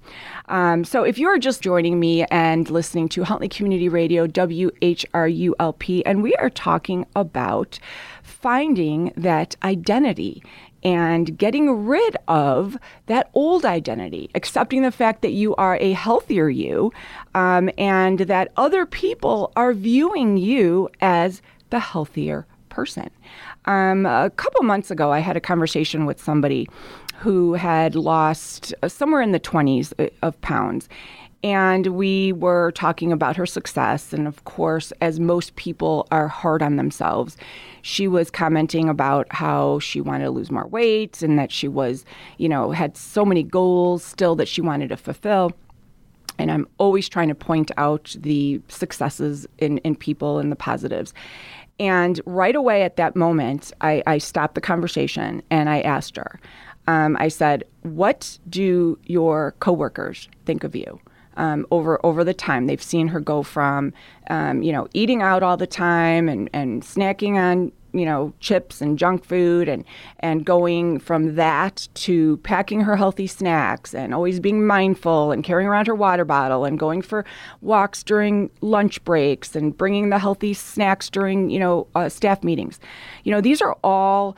Um, 0.47 0.83
so, 0.83 1.03
if 1.03 1.17
you're 1.17 1.39
just 1.39 1.59
joining 1.63 1.99
me 1.99 2.23
and 2.25 2.69
listening 2.69 3.09
to 3.09 3.23
Huntley 3.23 3.49
Community 3.49 3.89
Radio, 3.89 4.27
WHRULP, 4.27 6.03
and 6.05 6.21
we 6.21 6.35
are 6.35 6.51
talking 6.51 7.07
about 7.15 7.79
finding 8.21 9.11
that 9.17 9.55
identity 9.63 10.43
and 10.83 11.37
getting 11.37 11.85
rid 11.85 12.15
of 12.27 12.77
that 13.07 13.29
old 13.33 13.65
identity, 13.65 14.29
accepting 14.35 14.81
the 14.81 14.91
fact 14.91 15.21
that 15.21 15.31
you 15.31 15.55
are 15.55 15.77
a 15.77 15.93
healthier 15.93 16.49
you 16.49 16.91
um, 17.35 17.69
and 17.77 18.19
that 18.19 18.51
other 18.57 18.85
people 18.85 19.51
are 19.55 19.73
viewing 19.73 20.37
you 20.37 20.89
as 21.01 21.41
the 21.69 21.79
healthier 21.79 22.45
person. 22.69 23.09
Um, 23.65 24.05
a 24.05 24.29
couple 24.29 24.63
months 24.63 24.89
ago, 24.89 25.11
I 25.11 25.19
had 25.19 25.35
a 25.35 25.41
conversation 25.41 26.05
with 26.05 26.21
somebody 26.21 26.67
who 27.17 27.53
had 27.53 27.95
lost 27.95 28.73
uh, 28.81 28.87
somewhere 28.87 29.21
in 29.21 29.31
the 29.31 29.39
20s 29.39 29.93
uh, 29.99 30.09
of 30.21 30.39
pounds. 30.41 30.87
And 31.41 31.87
we 31.87 32.33
were 32.33 32.71
talking 32.71 33.13
about 33.13 33.37
her 33.37 33.45
success. 33.45 34.11
And 34.11 34.27
of 34.27 34.43
course, 34.43 34.91
as 34.99 35.19
most 35.19 35.55
people 35.55 36.05
are 36.11 36.27
hard 36.27 36.61
on 36.61 36.75
themselves, 36.75 37.37
she 37.81 38.07
was 38.07 38.29
commenting 38.29 38.89
about 38.89 39.27
how 39.31 39.79
she 39.79 40.01
wanted 40.01 40.25
to 40.25 40.31
lose 40.31 40.51
more 40.51 40.67
weight 40.67 41.21
and 41.21 41.39
that 41.39 41.51
she 41.51 41.67
was, 41.67 42.03
you 42.37 42.49
know, 42.49 42.71
had 42.71 42.97
so 42.97 43.23
many 43.23 43.43
goals 43.43 44.03
still 44.03 44.35
that 44.35 44.49
she 44.49 44.61
wanted 44.61 44.89
to 44.89 44.97
fulfill. 44.97 45.53
And 46.37 46.51
I'm 46.51 46.67
always 46.77 47.07
trying 47.07 47.29
to 47.29 47.35
point 47.35 47.71
out 47.77 48.15
the 48.19 48.61
successes 48.67 49.47
in, 49.59 49.77
in 49.79 49.95
people 49.95 50.39
and 50.39 50.51
the 50.51 50.55
positives. 50.57 51.13
And 51.79 52.19
right 52.25 52.55
away 52.55 52.83
at 52.83 52.97
that 52.97 53.15
moment, 53.15 53.71
I, 53.79 54.03
I 54.05 54.17
stopped 54.17 54.55
the 54.55 54.61
conversation 54.61 55.41
and 55.49 55.69
I 55.69 55.81
asked 55.81 56.17
her, 56.17 56.39
um, 56.87 57.15
I 57.19 57.27
said, 57.29 57.63
What 57.83 58.39
do 58.49 58.97
your 59.03 59.53
coworkers 59.59 60.27
think 60.45 60.63
of 60.63 60.75
you? 60.75 60.99
Um, 61.39 61.65
over 61.71 62.05
over 62.05 62.25
the 62.25 62.33
time. 62.33 62.67
They've 62.67 62.83
seen 62.83 63.07
her 63.07 63.21
go 63.21 63.43
from, 63.43 63.93
um, 64.29 64.61
you 64.61 64.73
know, 64.73 64.89
eating 64.93 65.21
out 65.21 65.41
all 65.41 65.55
the 65.55 65.65
time 65.65 66.27
and, 66.27 66.49
and 66.51 66.83
snacking 66.83 67.35
on 67.35 67.71
you 67.93 68.05
know 68.05 68.33
chips 68.39 68.81
and 68.81 68.97
junk 68.97 69.23
food 69.23 69.67
and 69.67 69.83
and 70.19 70.45
going 70.45 70.99
from 70.99 71.35
that 71.35 71.87
to 71.95 72.37
packing 72.37 72.81
her 72.81 72.95
healthy 72.95 73.27
snacks 73.27 73.93
and 73.93 74.13
always 74.13 74.39
being 74.39 74.65
mindful 74.65 75.31
and 75.31 75.43
carrying 75.43 75.67
around 75.67 75.87
her 75.87 75.95
water 75.95 76.25
bottle 76.25 76.65
and 76.65 76.79
going 76.79 77.01
for 77.01 77.25
walks 77.61 78.03
during 78.03 78.49
lunch 78.61 79.03
breaks 79.03 79.55
and 79.55 79.77
bringing 79.77 80.09
the 80.09 80.19
healthy 80.19 80.53
snacks 80.53 81.09
during 81.09 81.49
you 81.49 81.59
know 81.59 81.87
uh, 81.95 82.09
staff 82.09 82.43
meetings 82.43 82.79
you 83.23 83.31
know 83.31 83.41
these 83.41 83.61
are 83.61 83.75
all 83.83 84.35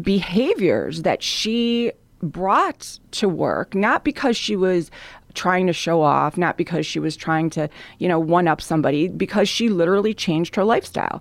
behaviors 0.00 1.02
that 1.02 1.22
she 1.22 1.92
brought 2.20 2.98
to 3.12 3.28
work 3.28 3.74
not 3.74 4.04
because 4.04 4.36
she 4.36 4.56
was 4.56 4.90
trying 5.34 5.66
to 5.66 5.72
show 5.72 6.02
off, 6.02 6.36
not 6.36 6.56
because 6.56 6.86
she 6.86 6.98
was 6.98 7.16
trying 7.16 7.50
to, 7.50 7.68
you 7.98 8.08
know, 8.08 8.18
one 8.18 8.48
up 8.48 8.60
somebody, 8.60 9.08
because 9.08 9.48
she 9.48 9.68
literally 9.68 10.14
changed 10.14 10.56
her 10.56 10.64
lifestyle. 10.64 11.20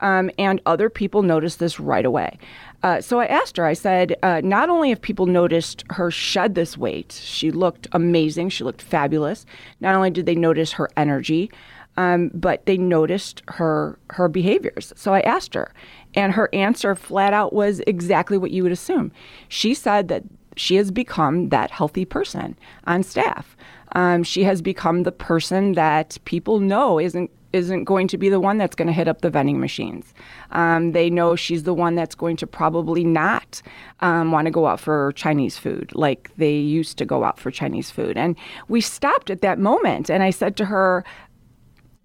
Um, 0.00 0.30
and 0.38 0.60
other 0.64 0.88
people 0.88 1.22
noticed 1.22 1.58
this 1.58 1.80
right 1.80 2.04
away. 2.04 2.38
Uh, 2.82 3.00
so 3.00 3.18
I 3.18 3.26
asked 3.26 3.56
her, 3.56 3.66
I 3.66 3.72
said, 3.72 4.14
uh, 4.22 4.40
not 4.44 4.70
only 4.70 4.90
have 4.90 5.02
people 5.02 5.26
noticed 5.26 5.84
her 5.90 6.10
shed 6.10 6.54
this 6.54 6.78
weight, 6.78 7.12
she 7.12 7.50
looked 7.50 7.88
amazing, 7.92 8.50
she 8.50 8.62
looked 8.62 8.82
fabulous. 8.82 9.44
Not 9.80 9.96
only 9.96 10.10
did 10.10 10.26
they 10.26 10.36
notice 10.36 10.72
her 10.72 10.88
energy, 10.96 11.50
um, 11.96 12.30
but 12.32 12.64
they 12.66 12.78
noticed 12.78 13.42
her 13.48 13.98
her 14.10 14.28
behaviors. 14.28 14.92
So 14.94 15.12
I 15.12 15.20
asked 15.20 15.54
her, 15.54 15.74
and 16.14 16.32
her 16.32 16.48
answer 16.52 16.94
flat 16.94 17.32
out 17.32 17.52
was 17.52 17.80
exactly 17.88 18.38
what 18.38 18.52
you 18.52 18.62
would 18.62 18.70
assume. 18.70 19.10
She 19.48 19.74
said 19.74 20.06
that 20.06 20.22
she 20.58 20.76
has 20.76 20.90
become 20.90 21.48
that 21.50 21.70
healthy 21.70 22.04
person 22.04 22.58
on 22.86 23.02
staff. 23.02 23.56
Um, 23.92 24.22
she 24.22 24.44
has 24.44 24.60
become 24.60 25.04
the 25.04 25.12
person 25.12 25.72
that 25.72 26.18
people 26.24 26.60
know 26.60 26.98
isn't 26.98 27.30
isn't 27.54 27.84
going 27.84 28.06
to 28.08 28.18
be 28.18 28.28
the 28.28 28.40
one 28.40 28.58
that's 28.58 28.76
going 28.76 28.88
to 28.88 28.92
hit 28.92 29.08
up 29.08 29.22
the 29.22 29.30
vending 29.30 29.58
machines. 29.58 30.12
Um, 30.50 30.92
they 30.92 31.08
know 31.08 31.34
she's 31.34 31.62
the 31.62 31.72
one 31.72 31.94
that's 31.94 32.14
going 32.14 32.36
to 32.36 32.46
probably 32.46 33.04
not 33.04 33.62
um, 34.00 34.32
want 34.32 34.44
to 34.44 34.50
go 34.50 34.66
out 34.66 34.80
for 34.80 35.12
Chinese 35.12 35.56
food 35.56 35.90
like 35.94 36.30
they 36.36 36.54
used 36.54 36.98
to 36.98 37.06
go 37.06 37.24
out 37.24 37.40
for 37.40 37.50
Chinese 37.50 37.90
food. 37.90 38.18
And 38.18 38.36
we 38.68 38.82
stopped 38.82 39.30
at 39.30 39.40
that 39.40 39.58
moment, 39.58 40.10
and 40.10 40.22
I 40.22 40.28
said 40.28 40.56
to 40.58 40.66
her, 40.66 41.04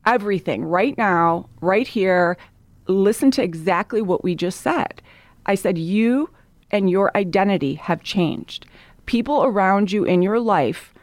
Everything 0.05 0.63
right 0.65 0.97
now, 0.97 1.49
right 1.61 1.87
here, 1.87 2.37
listen 2.87 3.31
to 3.31 3.43
exactly 3.43 4.01
what 4.01 4.23
we 4.23 4.35
just 4.35 4.61
said. 4.61 5.01
I 5.45 5.55
said, 5.55 5.77
You 5.77 6.29
and 6.73 6.89
your 6.89 7.15
identity 7.15 7.75
have 7.75 8.03
changed. 8.03 8.65
People 9.05 9.43
around 9.45 9.91
you 9.91 10.03
in 10.03 10.21
your 10.21 10.39
life 10.39 10.93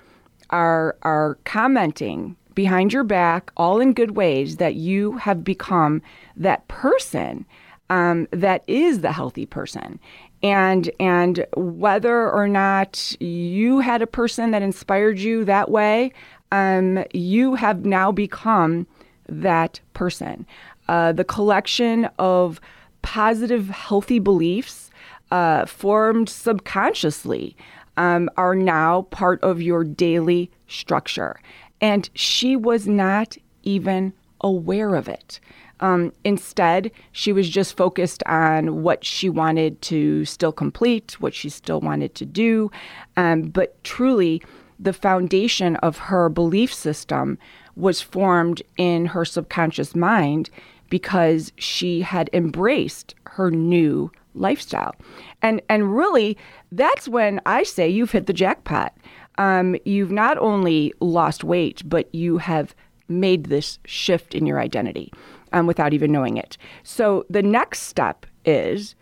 are 0.51 0.97
are 1.03 1.39
commenting 1.45 2.37
behind 2.55 2.93
your 2.93 3.05
back, 3.05 3.53
all 3.57 3.81
in 3.81 3.95
good 3.95 4.17
ways, 4.17 4.57
that 4.57 4.75
you 4.75 5.17
have 5.19 5.45
become 5.45 6.03
that 6.37 6.67
person 6.69 7.47
um, 7.89 8.29
that 8.31 8.63
is 8.67 9.01
the 9.01 9.13
healthy 9.13 9.47
person. 9.47 9.99
And 10.43 10.91
and 10.99 11.47
whether 11.57 12.31
or 12.31 12.49
not 12.49 13.15
you 13.21 13.81
had 13.81 14.03
a 14.03 14.07
person 14.07 14.53
that 14.53 14.63
inspired 14.63 15.19
you 15.19 15.45
that 15.45 15.71
way, 15.71 16.13
um, 16.51 17.05
you 17.13 17.55
have 17.55 17.85
now 17.85 18.11
become 18.11 18.87
that 19.29 19.81
person. 19.93 20.47
Uh, 20.89 21.13
the 21.13 21.25
collection 21.25 22.07
of 22.19 22.61
positive, 23.03 23.69
healthy 23.69 24.19
beliefs 24.19 24.90
uh, 25.31 25.67
formed 25.67 26.29
subconsciously 26.29 27.57
um, 27.97 28.31
are 28.37 28.55
now 28.55 29.03
part 29.03 29.43
of 29.43 29.61
your 29.61 29.85
daily 29.85 30.51
structure. 30.69 31.41
And 31.81 32.09
she 32.15 32.57
was 32.57 32.87
not 32.87 33.37
even 33.63 34.13
aware 34.41 34.95
of 34.95 35.09
it. 35.09 35.41
Um, 35.81 36.13
instead, 36.25 36.91
she 37.13 37.33
was 37.33 37.49
just 37.49 37.77
focused 37.77 38.23
on 38.27 38.83
what 38.83 39.05
she 39.05 39.31
wanted 39.31 39.81
to 39.83 40.25
still 40.25 40.53
complete, 40.53 41.21
what 41.21 41.35
she 41.35 41.49
still 41.49 41.81
wanted 41.81 42.15
to 42.17 42.27
do. 42.27 42.71
Um, 43.17 43.43
but 43.43 43.83
truly, 43.83 44.43
the 44.79 44.93
foundation 44.93 45.77
of 45.77 45.97
her 45.99 46.29
belief 46.29 46.73
system 46.73 47.39
was 47.77 48.03
formed 48.03 48.63
in 48.77 49.07
her 49.07 49.25
subconscious 49.25 49.95
mind 49.95 50.51
because 50.91 51.53
she 51.57 52.03
had 52.03 52.29
embraced 52.33 53.15
her 53.25 53.51
new 53.51 54.11
lifestyle. 54.35 54.95
And 55.43 55.61
and 55.69 55.95
really 55.97 56.37
that's 56.73 57.09
when 57.09 57.41
I 57.47 57.63
say 57.63 57.89
you've 57.89 58.13
hit 58.13 58.27
the 58.27 58.33
jackpot. 58.33 58.97
Um, 59.39 59.77
you've 59.85 60.13
not 60.13 60.37
only 60.39 60.93
lost 61.01 61.45
weight, 61.45 61.83
but 61.87 62.15
you 62.15 62.39
have 62.39 62.75
made 63.09 63.47
this 63.47 63.79
shift 63.85 64.35
in 64.35 64.47
your 64.47 64.61
identity 64.61 65.13
um, 65.53 65.67
without 65.67 65.93
even 65.93 66.13
knowing 66.13 66.37
it. 66.37 66.57
So 66.83 67.25
the 67.31 67.43
next 67.43 67.83
step 67.83 68.27
is 68.45 68.95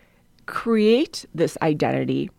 create 0.47 1.25
this 1.35 1.59
identity 1.61 2.31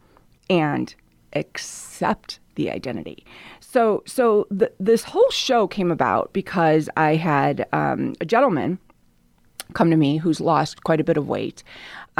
and 0.50 0.96
accept 1.34 2.40
the 2.56 2.72
identity. 2.72 3.26
So 3.60 4.04
so 4.06 4.48
the, 4.50 4.72
this 4.80 5.04
whole 5.04 5.30
show 5.30 5.68
came 5.68 5.92
about 5.92 6.34
because 6.34 6.90
I 6.98 7.16
had 7.16 7.68
um, 7.72 8.16
a 8.20 8.26
gentleman 8.26 8.80
come 9.74 9.92
to 9.92 9.98
me 9.98 10.18
who's 10.18 10.42
lost 10.42 10.84
quite 10.84 11.00
a 11.00 11.04
bit 11.04 11.18
of 11.18 11.28
weight. 11.28 11.64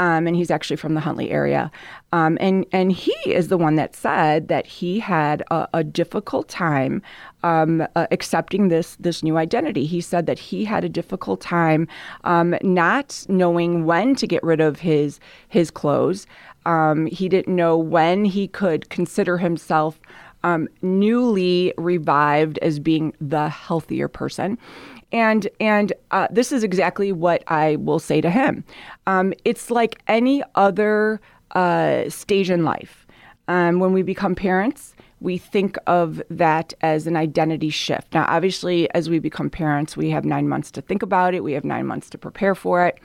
Um, 0.00 0.26
and 0.26 0.34
he's 0.34 0.50
actually 0.50 0.76
from 0.76 0.94
the 0.94 1.00
Huntley 1.00 1.30
area. 1.30 1.70
Um, 2.12 2.38
and 2.40 2.64
and 2.72 2.90
he 2.90 3.14
is 3.26 3.48
the 3.48 3.58
one 3.58 3.74
that 3.74 3.94
said 3.94 4.48
that 4.48 4.66
he 4.66 4.98
had 4.98 5.42
a, 5.50 5.68
a 5.74 5.84
difficult 5.84 6.48
time 6.48 7.02
um, 7.42 7.86
uh, 7.94 8.06
accepting 8.10 8.68
this 8.68 8.96
this 8.96 9.22
new 9.22 9.36
identity. 9.36 9.84
He 9.84 10.00
said 10.00 10.24
that 10.24 10.38
he 10.38 10.64
had 10.64 10.84
a 10.84 10.88
difficult 10.88 11.42
time 11.42 11.86
um, 12.24 12.56
not 12.62 13.26
knowing 13.28 13.84
when 13.84 14.14
to 14.16 14.26
get 14.26 14.42
rid 14.42 14.60
of 14.60 14.80
his 14.80 15.20
his 15.48 15.70
clothes. 15.70 16.26
Um, 16.64 17.04
he 17.04 17.28
didn't 17.28 17.54
know 17.54 17.76
when 17.76 18.24
he 18.24 18.48
could 18.48 18.88
consider 18.88 19.36
himself 19.36 20.00
um, 20.44 20.66
newly 20.80 21.74
revived 21.76 22.58
as 22.58 22.78
being 22.78 23.12
the 23.20 23.50
healthier 23.50 24.08
person. 24.08 24.56
And 25.12 25.48
and 25.58 25.92
uh, 26.10 26.28
this 26.30 26.52
is 26.52 26.62
exactly 26.62 27.12
what 27.12 27.42
I 27.48 27.76
will 27.76 27.98
say 27.98 28.20
to 28.20 28.30
him. 28.30 28.64
Um, 29.06 29.32
it's 29.44 29.70
like 29.70 30.00
any 30.06 30.42
other 30.54 31.20
uh, 31.52 32.08
stage 32.08 32.50
in 32.50 32.64
life. 32.64 33.06
Um, 33.48 33.80
when 33.80 33.92
we 33.92 34.02
become 34.02 34.36
parents, 34.36 34.94
we 35.20 35.36
think 35.36 35.76
of 35.86 36.22
that 36.30 36.72
as 36.80 37.06
an 37.06 37.16
identity 37.16 37.70
shift. 37.70 38.14
Now, 38.14 38.24
obviously, 38.28 38.88
as 38.94 39.10
we 39.10 39.18
become 39.18 39.50
parents, 39.50 39.96
we 39.96 40.10
have 40.10 40.24
nine 40.24 40.48
months 40.48 40.70
to 40.72 40.80
think 40.80 41.02
about 41.02 41.34
it. 41.34 41.42
We 41.42 41.52
have 41.52 41.64
nine 41.64 41.86
months 41.86 42.08
to 42.10 42.18
prepare 42.18 42.54
for 42.54 42.86
it. 42.86 42.98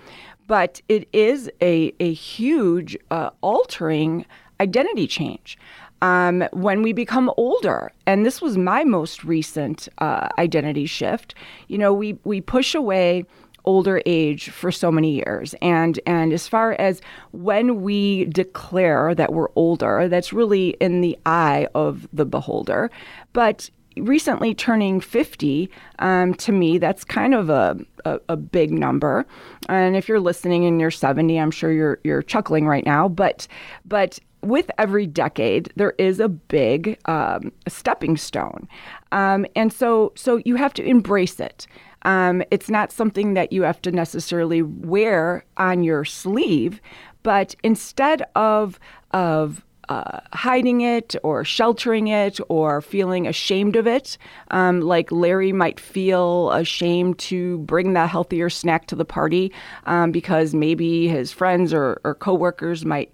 But 0.48 0.82
it 0.88 1.10
is 1.12 1.50
a, 1.62 1.94
a 2.00 2.13
huge 2.13 2.96
uh, 3.10 3.32
altering 3.41 4.26
identity 4.60 5.08
change 5.08 5.58
um, 6.01 6.47
when 6.51 6.81
we 6.81 6.93
become 6.93 7.31
older. 7.38 7.91
And 8.05 8.25
this 8.25 8.41
was 8.41 8.58
my 8.58 8.84
most 8.84 9.23
recent 9.23 9.88
uh, 9.99 10.29
identity 10.38 10.86
shift. 10.86 11.36
You 11.67 11.77
know, 11.77 11.93
we, 11.93 12.17
we 12.23 12.41
push 12.41 12.75
away 12.75 13.25
older 13.65 14.01
age 14.05 14.49
for 14.49 14.71
so 14.71 14.91
many 14.91 15.15
years. 15.15 15.55
And 15.62 15.99
and 16.05 16.31
as 16.31 16.47
far 16.47 16.73
as 16.73 17.01
when 17.31 17.81
we 17.81 18.25
declare 18.25 19.15
that 19.15 19.34
we're 19.34 19.49
older, 19.55 20.08
that's 20.08 20.31
really 20.31 20.69
in 20.79 21.01
the 21.01 21.17
eye 21.25 21.67
of 21.75 22.08
the 22.13 22.25
beholder. 22.25 22.89
But 23.34 23.69
recently 23.97 24.53
turning 24.53 24.99
50, 24.99 25.69
um, 25.99 26.34
to 26.36 26.51
me, 26.51 26.77
that's 26.77 27.03
kind 27.03 27.34
of 27.34 27.49
a, 27.49 27.77
a, 28.03 28.19
a, 28.29 28.36
big 28.36 28.71
number. 28.71 29.25
And 29.69 29.95
if 29.95 30.10
you're 30.10 30.19
listening 30.19 30.65
and 30.65 30.81
you're 30.81 30.91
70, 30.91 31.38
I'm 31.39 31.51
sure 31.51 31.71
you're 31.71 31.99
you're 32.03 32.21
chuckling 32.21 32.67
right 32.67 32.86
now. 32.86 33.08
But 33.08 33.47
but 33.86 34.19
with 34.45 34.69
every 34.77 35.08
decade, 35.08 35.71
there 35.75 35.93
is 35.97 36.19
a 36.19 36.29
big 36.29 36.97
um, 37.05 37.51
stepping 37.67 38.17
stone, 38.17 38.67
um, 39.12 39.45
and 39.55 39.71
so 39.71 40.13
so 40.15 40.41
you 40.45 40.55
have 40.55 40.73
to 40.75 40.84
embrace 40.84 41.39
it. 41.39 41.67
Um, 42.03 42.43
it's 42.51 42.69
not 42.69 42.91
something 42.91 43.34
that 43.34 43.51
you 43.51 43.63
have 43.63 43.81
to 43.81 43.91
necessarily 43.91 44.62
wear 44.62 45.43
on 45.58 45.84
your 45.84 46.05
sleeve, 46.05 46.79
but 47.23 47.55
instead 47.63 48.23
of 48.36 48.79
of 49.12 49.65
uh, 49.89 50.19
hiding 50.34 50.81
it 50.81 51.15
or 51.23 51.43
sheltering 51.43 52.08
it 52.08 52.39
or 52.49 52.81
feeling 52.81 53.27
ashamed 53.27 53.75
of 53.75 53.88
it. 53.88 54.17
Um, 54.51 54.81
like 54.81 55.12
Larry 55.12 55.51
might 55.51 55.79
feel 55.79 56.51
ashamed 56.51 57.19
to 57.19 57.60
bring 57.60 57.93
that 57.93 58.10
healthier 58.10 58.49
snack 58.49 58.88
to 58.88 58.95
the 58.95 59.05
party 59.05 59.51
um, 59.86 60.12
because 60.12 60.53
maybe 60.53 61.08
his 61.08 61.31
friends 61.31 61.73
or, 61.73 62.01
or 62.03 62.15
coworkers 62.15 62.86
might 62.86 63.12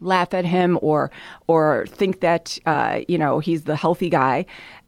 laugh 0.00 0.34
at 0.34 0.44
him 0.44 0.78
or 0.82 1.10
or 1.46 1.86
think 1.88 2.20
that 2.20 2.58
uh, 2.66 3.00
you 3.08 3.18
know 3.18 3.38
he's 3.38 3.64
the 3.64 3.76
healthy 3.76 4.10
guy. 4.10 4.46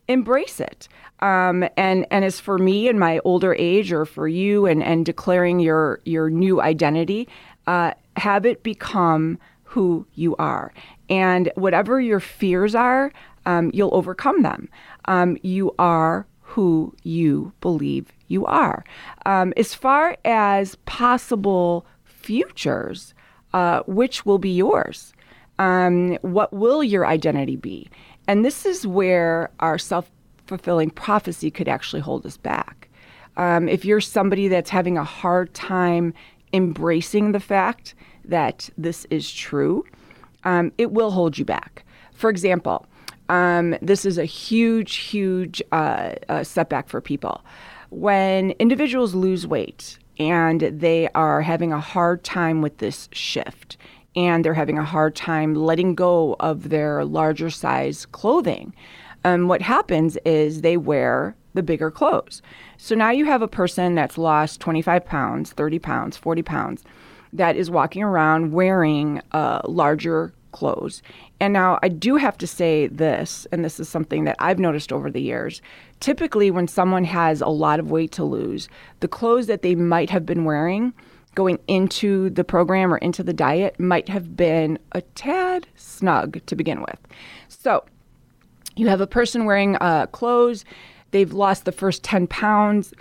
Embrace 0.09 0.61
it. 0.61 0.88
Um, 1.20 1.68
and 1.77 2.07
and 2.11 2.25
as 2.25 2.40
for 2.40 2.59
me 2.59 2.88
in 2.88 2.99
my 2.99 3.20
older 3.25 3.55
age, 3.55 3.92
or 3.92 4.05
for 4.05 4.27
you, 4.27 4.66
and 4.66 4.83
and 4.83 5.05
declaring 5.05 5.61
your 5.61 6.01
your 6.05 6.31
new 6.31 6.61
identity, 6.61 7.29
uh, 7.66 7.92
have 8.16 8.46
it 8.46 8.62
become 8.62 9.38
who 9.64 10.07
you 10.14 10.35
are. 10.37 10.73
And 11.09 11.53
whatever 11.55 12.01
your 12.01 12.20
fears 12.20 12.75
are, 12.75 13.12
um, 13.46 13.70
you'll 13.73 13.94
overcome 13.94 14.42
them. 14.42 14.68
Um, 15.05 15.37
you 15.42 15.75
are 15.79 16.27
who 16.40 16.94
you 17.05 17.53
believe 17.61 18.12
you 18.27 18.44
are. 18.46 18.85
Um, 19.27 19.53
as 19.57 19.73
far 19.73 20.16
as 20.25 20.75
possible 20.87 21.87
futures, 22.05 23.14
uh, 23.52 23.82
which 23.86 24.24
will 24.26 24.38
be 24.38 24.50
yours? 24.50 25.12
Um, 25.58 26.14
what 26.22 26.52
will 26.52 26.82
your 26.82 27.06
identity 27.06 27.56
be? 27.56 27.90
And 28.26 28.44
this 28.44 28.64
is 28.64 28.86
where 28.86 29.50
our 29.60 29.78
self 29.78 30.10
fulfilling 30.46 30.90
prophecy 30.90 31.50
could 31.50 31.68
actually 31.68 32.00
hold 32.00 32.26
us 32.26 32.36
back. 32.36 32.88
Um, 33.36 33.68
if 33.68 33.84
you're 33.84 34.00
somebody 34.00 34.48
that's 34.48 34.70
having 34.70 34.98
a 34.98 35.04
hard 35.04 35.54
time 35.54 36.12
embracing 36.52 37.32
the 37.32 37.40
fact 37.40 37.94
that 38.24 38.68
this 38.76 39.06
is 39.10 39.30
true, 39.32 39.84
um, 40.44 40.72
it 40.76 40.90
will 40.90 41.12
hold 41.12 41.38
you 41.38 41.44
back. 41.44 41.84
For 42.12 42.28
example, 42.30 42.86
um, 43.28 43.76
this 43.80 44.04
is 44.04 44.18
a 44.18 44.24
huge, 44.24 44.96
huge 44.96 45.62
uh, 45.70 46.14
uh, 46.28 46.42
setback 46.42 46.88
for 46.88 47.00
people. 47.00 47.44
When 47.90 48.50
individuals 48.52 49.14
lose 49.14 49.46
weight 49.46 49.99
and 50.20 50.61
they 50.61 51.09
are 51.14 51.40
having 51.40 51.72
a 51.72 51.80
hard 51.80 52.22
time 52.22 52.61
with 52.61 52.76
this 52.76 53.09
shift, 53.11 53.78
and 54.14 54.44
they're 54.44 54.54
having 54.54 54.78
a 54.78 54.85
hard 54.85 55.16
time 55.16 55.54
letting 55.54 55.94
go 55.94 56.37
of 56.38 56.68
their 56.68 57.04
larger 57.06 57.48
size 57.48 58.04
clothing, 58.06 58.74
um, 59.24 59.48
what 59.48 59.62
happens 59.62 60.18
is 60.26 60.61
they 60.61 60.76
wear 60.76 61.35
the 61.54 61.62
bigger 61.62 61.90
clothes. 61.90 62.42
So 62.76 62.94
now 62.94 63.11
you 63.11 63.24
have 63.24 63.42
a 63.42 63.48
person 63.48 63.94
that's 63.94 64.18
lost 64.18 64.61
25 64.61 65.04
pounds, 65.06 65.52
30 65.52 65.78
pounds, 65.78 66.16
40 66.16 66.42
pounds 66.42 66.85
that 67.33 67.56
is 67.56 67.70
walking 67.70 68.02
around 68.02 68.52
wearing 68.52 69.22
uh, 69.33 69.61
larger 69.64 70.33
clothes. 70.52 71.02
And 71.40 71.52
now 71.52 71.78
I 71.82 71.88
do 71.88 72.16
have 72.16 72.38
to 72.38 72.46
say 72.46 72.86
this, 72.86 73.46
and 73.52 73.64
this 73.64 73.80
is 73.80 73.88
something 73.88 74.24
that 74.24 74.36
I've 74.38 74.58
noticed 74.58 74.92
over 74.92 75.10
the 75.10 75.22
years. 75.22 75.62
Typically, 76.00 76.50
when 76.50 76.68
someone 76.68 77.04
has 77.04 77.40
a 77.40 77.48
lot 77.48 77.80
of 77.80 77.90
weight 77.90 78.12
to 78.12 78.24
lose, 78.24 78.68
the 79.00 79.08
clothes 79.08 79.46
that 79.46 79.62
they 79.62 79.74
might 79.74 80.10
have 80.10 80.26
been 80.26 80.44
wearing 80.44 80.92
going 81.34 81.58
into 81.68 82.30
the 82.30 82.44
program 82.44 82.92
or 82.92 82.98
into 82.98 83.22
the 83.22 83.32
diet 83.32 83.78
might 83.78 84.08
have 84.08 84.36
been 84.36 84.78
a 84.92 85.00
tad 85.00 85.66
snug 85.76 86.44
to 86.46 86.56
begin 86.56 86.80
with. 86.80 86.98
So, 87.48 87.84
you 88.76 88.88
have 88.88 89.00
a 89.00 89.06
person 89.06 89.44
wearing 89.44 89.76
uh, 89.76 90.06
clothes, 90.06 90.64
they've 91.10 91.32
lost 91.32 91.64
the 91.64 91.72
first 91.72 92.02
10 92.02 92.26
pounds. 92.26 92.92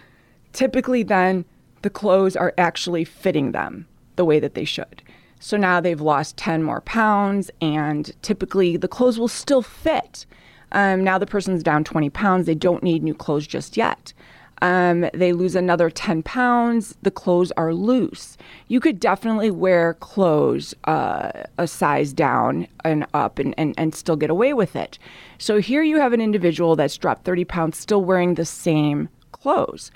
Typically, 0.52 1.04
then 1.04 1.46
the 1.82 1.90
clothes 1.90 2.36
are 2.36 2.54
actually 2.58 3.04
fitting 3.04 3.52
them 3.52 3.88
the 4.16 4.26
way 4.26 4.40
that 4.40 4.56
they 4.56 4.66
should. 4.66 5.02
So 5.40 5.58
now 5.58 5.80
they've 5.80 6.02
lost 6.02 6.38
10 6.38 6.64
more 6.64 6.82
pounds, 6.82 7.50
and 7.62 8.12
typically 8.22 8.78
the 8.78 8.88
clothes 8.88 9.18
will 9.18 9.28
still 9.30 9.62
fit. 9.62 10.26
Um, 10.72 11.04
now 11.04 11.18
the 11.18 11.26
person's 11.26 11.64
down 11.64 11.84
20 11.84 12.10
pounds, 12.10 12.46
they 12.46 12.56
don't 12.56 12.84
need 12.84 13.04
new 13.04 13.16
clothes 13.16 13.48
just 13.48 13.78
yet. 13.78 14.14
Um, 14.62 15.10
they 15.14 15.32
lose 15.32 15.56
another 15.56 15.90
10 15.90 16.24
pounds. 16.24 16.96
The 17.02 17.12
clothes 17.12 17.52
are 17.56 17.74
loose. 17.74 18.38
You 18.68 18.80
could 18.80 19.00
definitely 19.00 19.52
wear 19.52 19.94
clothes 19.96 20.74
uh, 20.84 21.32
a 21.58 21.68
size 21.68 22.12
down 22.12 22.68
and 22.84 23.06
up 23.14 23.40
and, 23.40 23.56
and, 23.58 23.74
and 23.78 23.96
still 23.96 24.18
get 24.18 24.30
away 24.30 24.54
with 24.54 24.76
it. 24.76 25.00
So 25.38 25.60
here 25.60 25.82
you 25.82 25.98
have 25.98 26.14
an 26.14 26.22
individual 26.22 26.76
that's 26.76 26.98
dropped 26.98 27.24
30 27.24 27.46
pounds 27.46 27.78
still 27.78 28.04
wearing 28.04 28.36
the 28.36 28.46
same 28.46 29.10
clothes. 29.32 29.92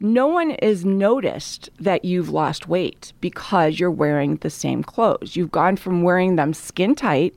No 0.00 0.26
one 0.26 0.50
is 0.52 0.84
noticed 0.84 1.70
that 1.78 2.04
you've 2.04 2.28
lost 2.28 2.68
weight 2.68 3.12
because 3.20 3.78
you're 3.78 3.90
wearing 3.90 4.36
the 4.36 4.50
same 4.50 4.82
clothes. 4.82 5.36
You've 5.36 5.52
gone 5.52 5.76
from 5.76 6.02
wearing 6.02 6.36
them 6.36 6.52
skin 6.52 6.94
tight 6.94 7.34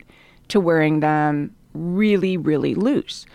to 0.49 0.59
wearing 0.59 0.99
them 0.99 1.55
really, 1.73 2.37
really 2.37 2.73
loose 2.75 3.25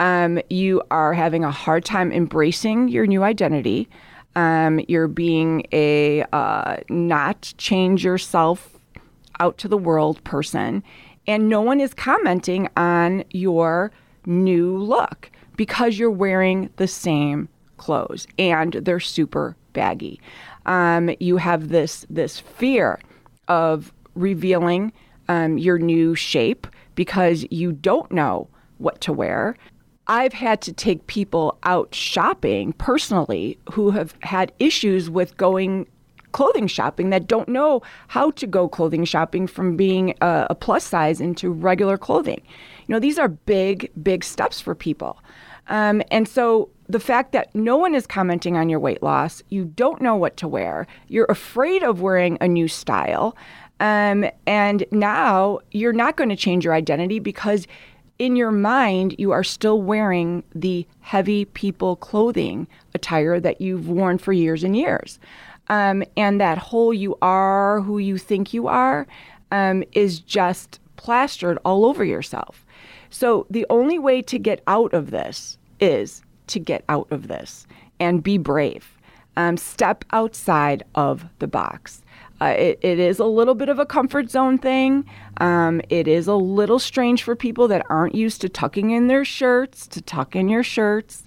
um, 0.00 0.40
you 0.48 0.82
are 0.90 1.12
having 1.12 1.44
a 1.44 1.50
hard 1.50 1.84
time 1.84 2.10
embracing 2.10 2.88
your 2.88 3.06
new 3.06 3.22
identity. 3.22 3.88
Um, 4.34 4.80
you're 4.88 5.08
being 5.08 5.66
a 5.72 6.24
uh, 6.32 6.78
not 6.88 7.52
change 7.58 8.02
yourself 8.02 8.78
out 9.38 9.58
to 9.58 9.68
the 9.68 9.76
world 9.76 10.22
person, 10.24 10.82
and 11.26 11.48
no 11.48 11.60
one 11.60 11.80
is 11.80 11.92
commenting 11.94 12.68
on 12.76 13.24
your 13.30 13.92
new 14.24 14.76
look 14.78 15.30
because 15.56 15.98
you're 15.98 16.10
wearing 16.10 16.70
the 16.76 16.88
same 16.88 17.48
clothes 17.80 18.28
and 18.38 18.74
they're 18.74 19.00
super 19.00 19.56
baggy. 19.72 20.20
Um, 20.66 21.10
you 21.18 21.38
have 21.38 21.70
this 21.70 22.06
this 22.08 22.38
fear 22.38 23.00
of 23.48 23.92
revealing 24.14 24.92
um, 25.28 25.58
your 25.58 25.78
new 25.78 26.14
shape 26.14 26.66
because 26.94 27.44
you 27.50 27.72
don't 27.72 28.12
know 28.12 28.48
what 28.78 29.00
to 29.00 29.12
wear. 29.12 29.56
I've 30.06 30.32
had 30.32 30.60
to 30.62 30.72
take 30.72 31.06
people 31.06 31.58
out 31.62 31.94
shopping 31.94 32.72
personally 32.74 33.58
who 33.72 33.90
have 33.90 34.14
had 34.22 34.52
issues 34.58 35.08
with 35.08 35.36
going 35.36 35.86
clothing 36.32 36.66
shopping 36.66 37.10
that 37.10 37.26
don't 37.26 37.48
know 37.48 37.82
how 38.08 38.30
to 38.32 38.46
go 38.46 38.68
clothing 38.68 39.04
shopping 39.04 39.46
from 39.46 39.76
being 39.76 40.14
a, 40.20 40.48
a, 40.50 40.54
plus 40.54 40.84
size 40.84 41.20
into 41.20 41.50
regular 41.50 41.98
clothing. 41.98 42.40
You 42.86 42.94
know, 42.94 43.00
these 43.00 43.18
are 43.18 43.28
big, 43.28 43.90
big 44.02 44.24
steps 44.24 44.60
for 44.60 44.74
people. 44.74 45.18
Um, 45.68 46.02
and 46.10 46.26
so 46.26 46.70
the 46.88 47.00
fact 47.00 47.32
that 47.32 47.54
no 47.54 47.76
one 47.76 47.94
is 47.94 48.06
commenting 48.06 48.56
on 48.56 48.68
your 48.68 48.80
weight 48.80 49.02
loss, 49.02 49.42
you 49.48 49.64
don't 49.64 50.02
know 50.02 50.16
what 50.16 50.36
to 50.38 50.48
wear, 50.48 50.86
you're 51.08 51.26
afraid 51.28 51.82
of 51.82 52.00
wearing 52.00 52.36
a 52.40 52.48
new 52.48 52.68
style. 52.68 53.36
Um, 53.78 54.26
and 54.46 54.84
now 54.90 55.60
you're 55.70 55.92
not 55.92 56.16
going 56.16 56.28
to 56.30 56.36
change 56.36 56.64
your 56.64 56.74
identity 56.74 57.18
because 57.18 57.66
in 58.18 58.36
your 58.36 58.50
mind, 58.50 59.14
you 59.18 59.30
are 59.30 59.42
still 59.42 59.80
wearing 59.80 60.44
the 60.54 60.86
heavy 61.00 61.46
people 61.46 61.96
clothing 61.96 62.68
attire 62.94 63.40
that 63.40 63.62
you've 63.62 63.88
worn 63.88 64.18
for 64.18 64.34
years 64.34 64.62
and 64.62 64.76
years. 64.76 65.18
Um, 65.68 66.04
and 66.18 66.38
that 66.38 66.58
whole 66.58 66.92
you 66.92 67.16
are 67.22 67.80
who 67.80 67.96
you 67.96 68.18
think 68.18 68.52
you 68.52 68.66
are 68.66 69.06
um, 69.52 69.82
is 69.92 70.20
just 70.20 70.80
plastered 70.96 71.58
all 71.64 71.86
over 71.86 72.04
yourself. 72.04 72.66
So 73.10 73.46
the 73.50 73.66
only 73.68 73.98
way 73.98 74.22
to 74.22 74.38
get 74.38 74.62
out 74.66 74.94
of 74.94 75.10
this 75.10 75.58
is 75.80 76.22
to 76.46 76.58
get 76.58 76.84
out 76.88 77.08
of 77.10 77.28
this 77.28 77.66
and 77.98 78.22
be 78.22 78.38
brave. 78.38 78.96
Um, 79.36 79.56
step 79.56 80.04
outside 80.12 80.82
of 80.94 81.24
the 81.38 81.46
box. 81.46 82.02
Uh, 82.40 82.54
it, 82.56 82.78
it 82.82 82.98
is 82.98 83.18
a 83.18 83.24
little 83.24 83.54
bit 83.54 83.68
of 83.68 83.78
a 83.78 83.86
comfort 83.86 84.30
zone 84.30 84.58
thing. 84.58 85.04
Um, 85.38 85.80
it 85.88 86.08
is 86.08 86.26
a 86.26 86.34
little 86.34 86.78
strange 86.78 87.22
for 87.22 87.36
people 87.36 87.68
that 87.68 87.84
aren't 87.90 88.14
used 88.14 88.40
to 88.40 88.48
tucking 88.48 88.90
in 88.90 89.06
their 89.06 89.24
shirts 89.24 89.86
to 89.88 90.00
tuck 90.00 90.34
in 90.34 90.48
your 90.48 90.62
shirts. 90.62 91.24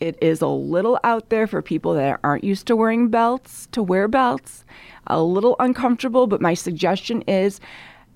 It 0.00 0.18
is 0.20 0.40
a 0.40 0.48
little 0.48 0.98
out 1.04 1.28
there 1.30 1.46
for 1.46 1.62
people 1.62 1.94
that 1.94 2.18
aren't 2.24 2.44
used 2.44 2.66
to 2.68 2.76
wearing 2.76 3.08
belts 3.08 3.68
to 3.72 3.82
wear 3.82 4.08
belts. 4.08 4.64
A 5.06 5.22
little 5.22 5.56
uncomfortable, 5.58 6.26
but 6.26 6.40
my 6.40 6.54
suggestion 6.54 7.22
is 7.22 7.60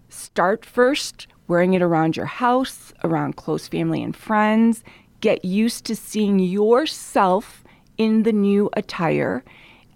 start 0.09 0.65
first 0.65 1.27
wearing 1.49 1.75
it 1.75 1.83
around 1.83 2.17
your 2.17 2.27
house, 2.27 2.93
around 3.05 3.37
close 3.37 3.69
family 3.69 4.03
and 4.03 4.17
friends. 4.17 4.83
Get 5.21 5.45
used 5.45 5.85
to 5.87 5.97
seeing 5.97 6.39
yourself 6.39 7.65
in 7.97 8.25
the 8.25 8.33
new 8.33 8.69
attire, 8.75 9.43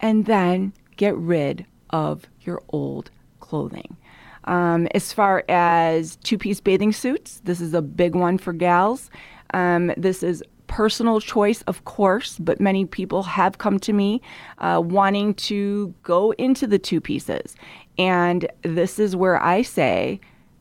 and 0.01 0.27
then 0.27 0.73
get 0.97 1.17
rid 1.17 1.67
of 1.91 2.27
your 2.41 2.63
old 2.71 3.11
clothing. 3.41 3.97
Um, 4.45 4.89
as 4.95 5.13
far 5.13 5.45
as 5.49 6.17
two 6.17 6.39
piece 6.39 6.61
bathing 6.61 6.93
suits, 6.93 7.41
this 7.45 7.61
is 7.61 7.75
a 7.75 7.83
big 7.83 8.15
one 8.15 8.39
for 8.39 8.53
gals. 8.53 9.11
Um, 9.53 9.93
this 9.97 10.23
is 10.23 10.43
personal 10.67 11.21
choice, 11.21 11.63
of 11.63 11.85
course, 11.85 12.39
but 12.39 12.61
many 12.61 12.87
people 12.87 13.23
have 13.25 13.59
come 13.59 13.79
to 13.81 13.93
me 13.93 14.23
uh, 14.59 14.81
wanting 14.83 15.35
to 15.35 15.93
go 16.03 16.31
into 16.33 16.67
the 16.67 16.79
two 16.79 17.01
pieces. 17.01 17.57
And 17.99 18.49
this 18.63 18.99
is 18.99 19.17
where 19.17 19.43
I 19.43 19.63
say, 19.63 20.21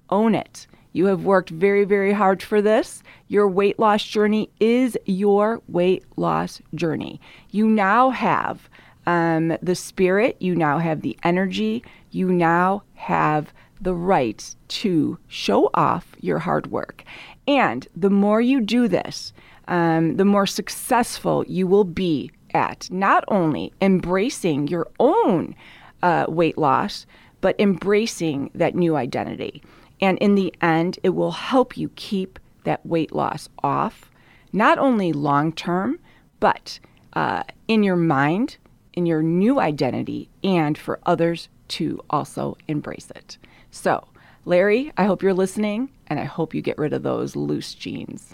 own 0.10 0.36
it. 0.36 0.68
You 0.92 1.06
have 1.06 1.24
worked 1.24 1.50
very, 1.50 1.86
very 1.86 2.14
hard 2.14 2.42
for 2.42 2.62
this. 2.62 3.04
Your 3.28 3.48
weight 3.48 3.78
loss 3.80 4.04
journey 4.04 4.50
is 4.60 4.98
your 5.06 5.62
weight 5.68 6.04
loss 6.18 6.62
journey. 6.74 7.22
You 7.52 7.68
now 7.68 8.10
have 8.10 8.70
um, 9.06 9.58
the 9.62 9.76
spirit, 9.76 10.38
you 10.40 10.56
now 10.56 10.80
have 10.80 11.02
the 11.02 11.18
energy, 11.24 11.84
you 12.12 12.32
now 12.32 12.84
have 12.96 13.54
the 13.82 13.94
right 13.94 14.56
to 14.68 15.18
show 15.28 15.70
off 15.74 16.16
your 16.20 16.40
hard 16.40 16.68
work. 16.68 17.04
And 17.48 17.88
the 17.96 18.10
more 18.10 18.42
you 18.42 18.62
do 18.62 18.88
this, 18.88 19.34
um, 19.68 20.18
the 20.18 20.26
more 20.26 20.46
successful 20.46 21.46
you 21.48 21.66
will 21.66 21.84
be 21.84 22.32
at 22.54 22.90
not 22.92 23.24
only 23.28 23.72
embracing 23.82 24.68
your 24.68 24.90
own 25.00 25.56
uh, 26.02 26.26
weight 26.28 26.58
loss, 26.58 27.06
but 27.42 27.56
embracing 27.60 28.52
that 28.54 28.76
new 28.76 28.96
identity. 28.96 29.64
And 30.02 30.18
in 30.20 30.36
the 30.36 30.54
end, 30.62 31.00
it 31.04 31.10
will 31.10 31.32
help 31.32 31.78
you 31.78 31.90
keep 31.96 32.40
that 32.64 32.86
weight 32.86 33.12
loss 33.12 33.50
off, 33.64 34.10
not 34.54 34.78
only 34.78 35.14
long 35.14 35.52
term, 35.52 36.00
but 36.40 36.80
uh, 37.14 37.44
in 37.68 37.84
your 37.84 37.96
mind, 37.96 38.58
in 38.94 39.06
your 39.06 39.22
new 39.22 39.60
identity, 39.60 40.30
and 40.44 40.78
for 40.78 41.00
others 41.06 41.50
to 41.70 42.00
also 42.10 42.58
embrace 42.68 43.12
it. 43.16 43.38
So, 43.72 44.08
Larry, 44.46 44.92
I 44.98 45.04
hope 45.04 45.22
you're 45.22 45.34
listening, 45.34 45.90
and 46.08 46.20
I 46.20 46.24
hope 46.24 46.54
you 46.54 46.62
get 46.62 46.78
rid 46.78 46.94
of 46.94 47.04
those 47.04 47.36
loose 47.36 47.74
jeans. 47.74 48.34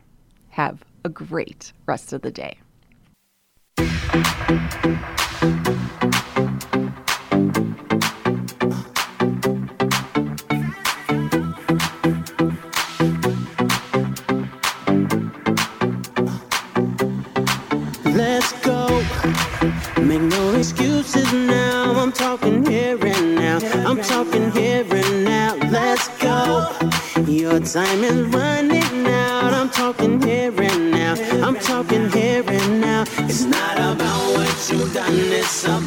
Have 0.49 0.83
a 1.03 1.09
great 1.09 1.73
rest 1.85 2.13
of 2.13 2.21
the 2.21 2.31
day. 2.31 2.57
Time 27.75 28.05
is 28.05 28.21
running 28.27 29.05
out. 29.07 29.53
I'm 29.53 29.69
talking 29.69 30.21
here 30.21 30.53
and 30.61 30.91
now. 30.91 31.15
I'm 31.45 31.59
talking 31.59 32.09
here 32.09 32.41
and 32.47 32.79
now. 32.79 33.03
It's 33.27 33.43
not 33.43 33.75
about 33.77 34.21
what 34.33 34.69
you've 34.71 34.93
done, 34.93 35.13
it's 35.13 35.65
about 35.65 35.84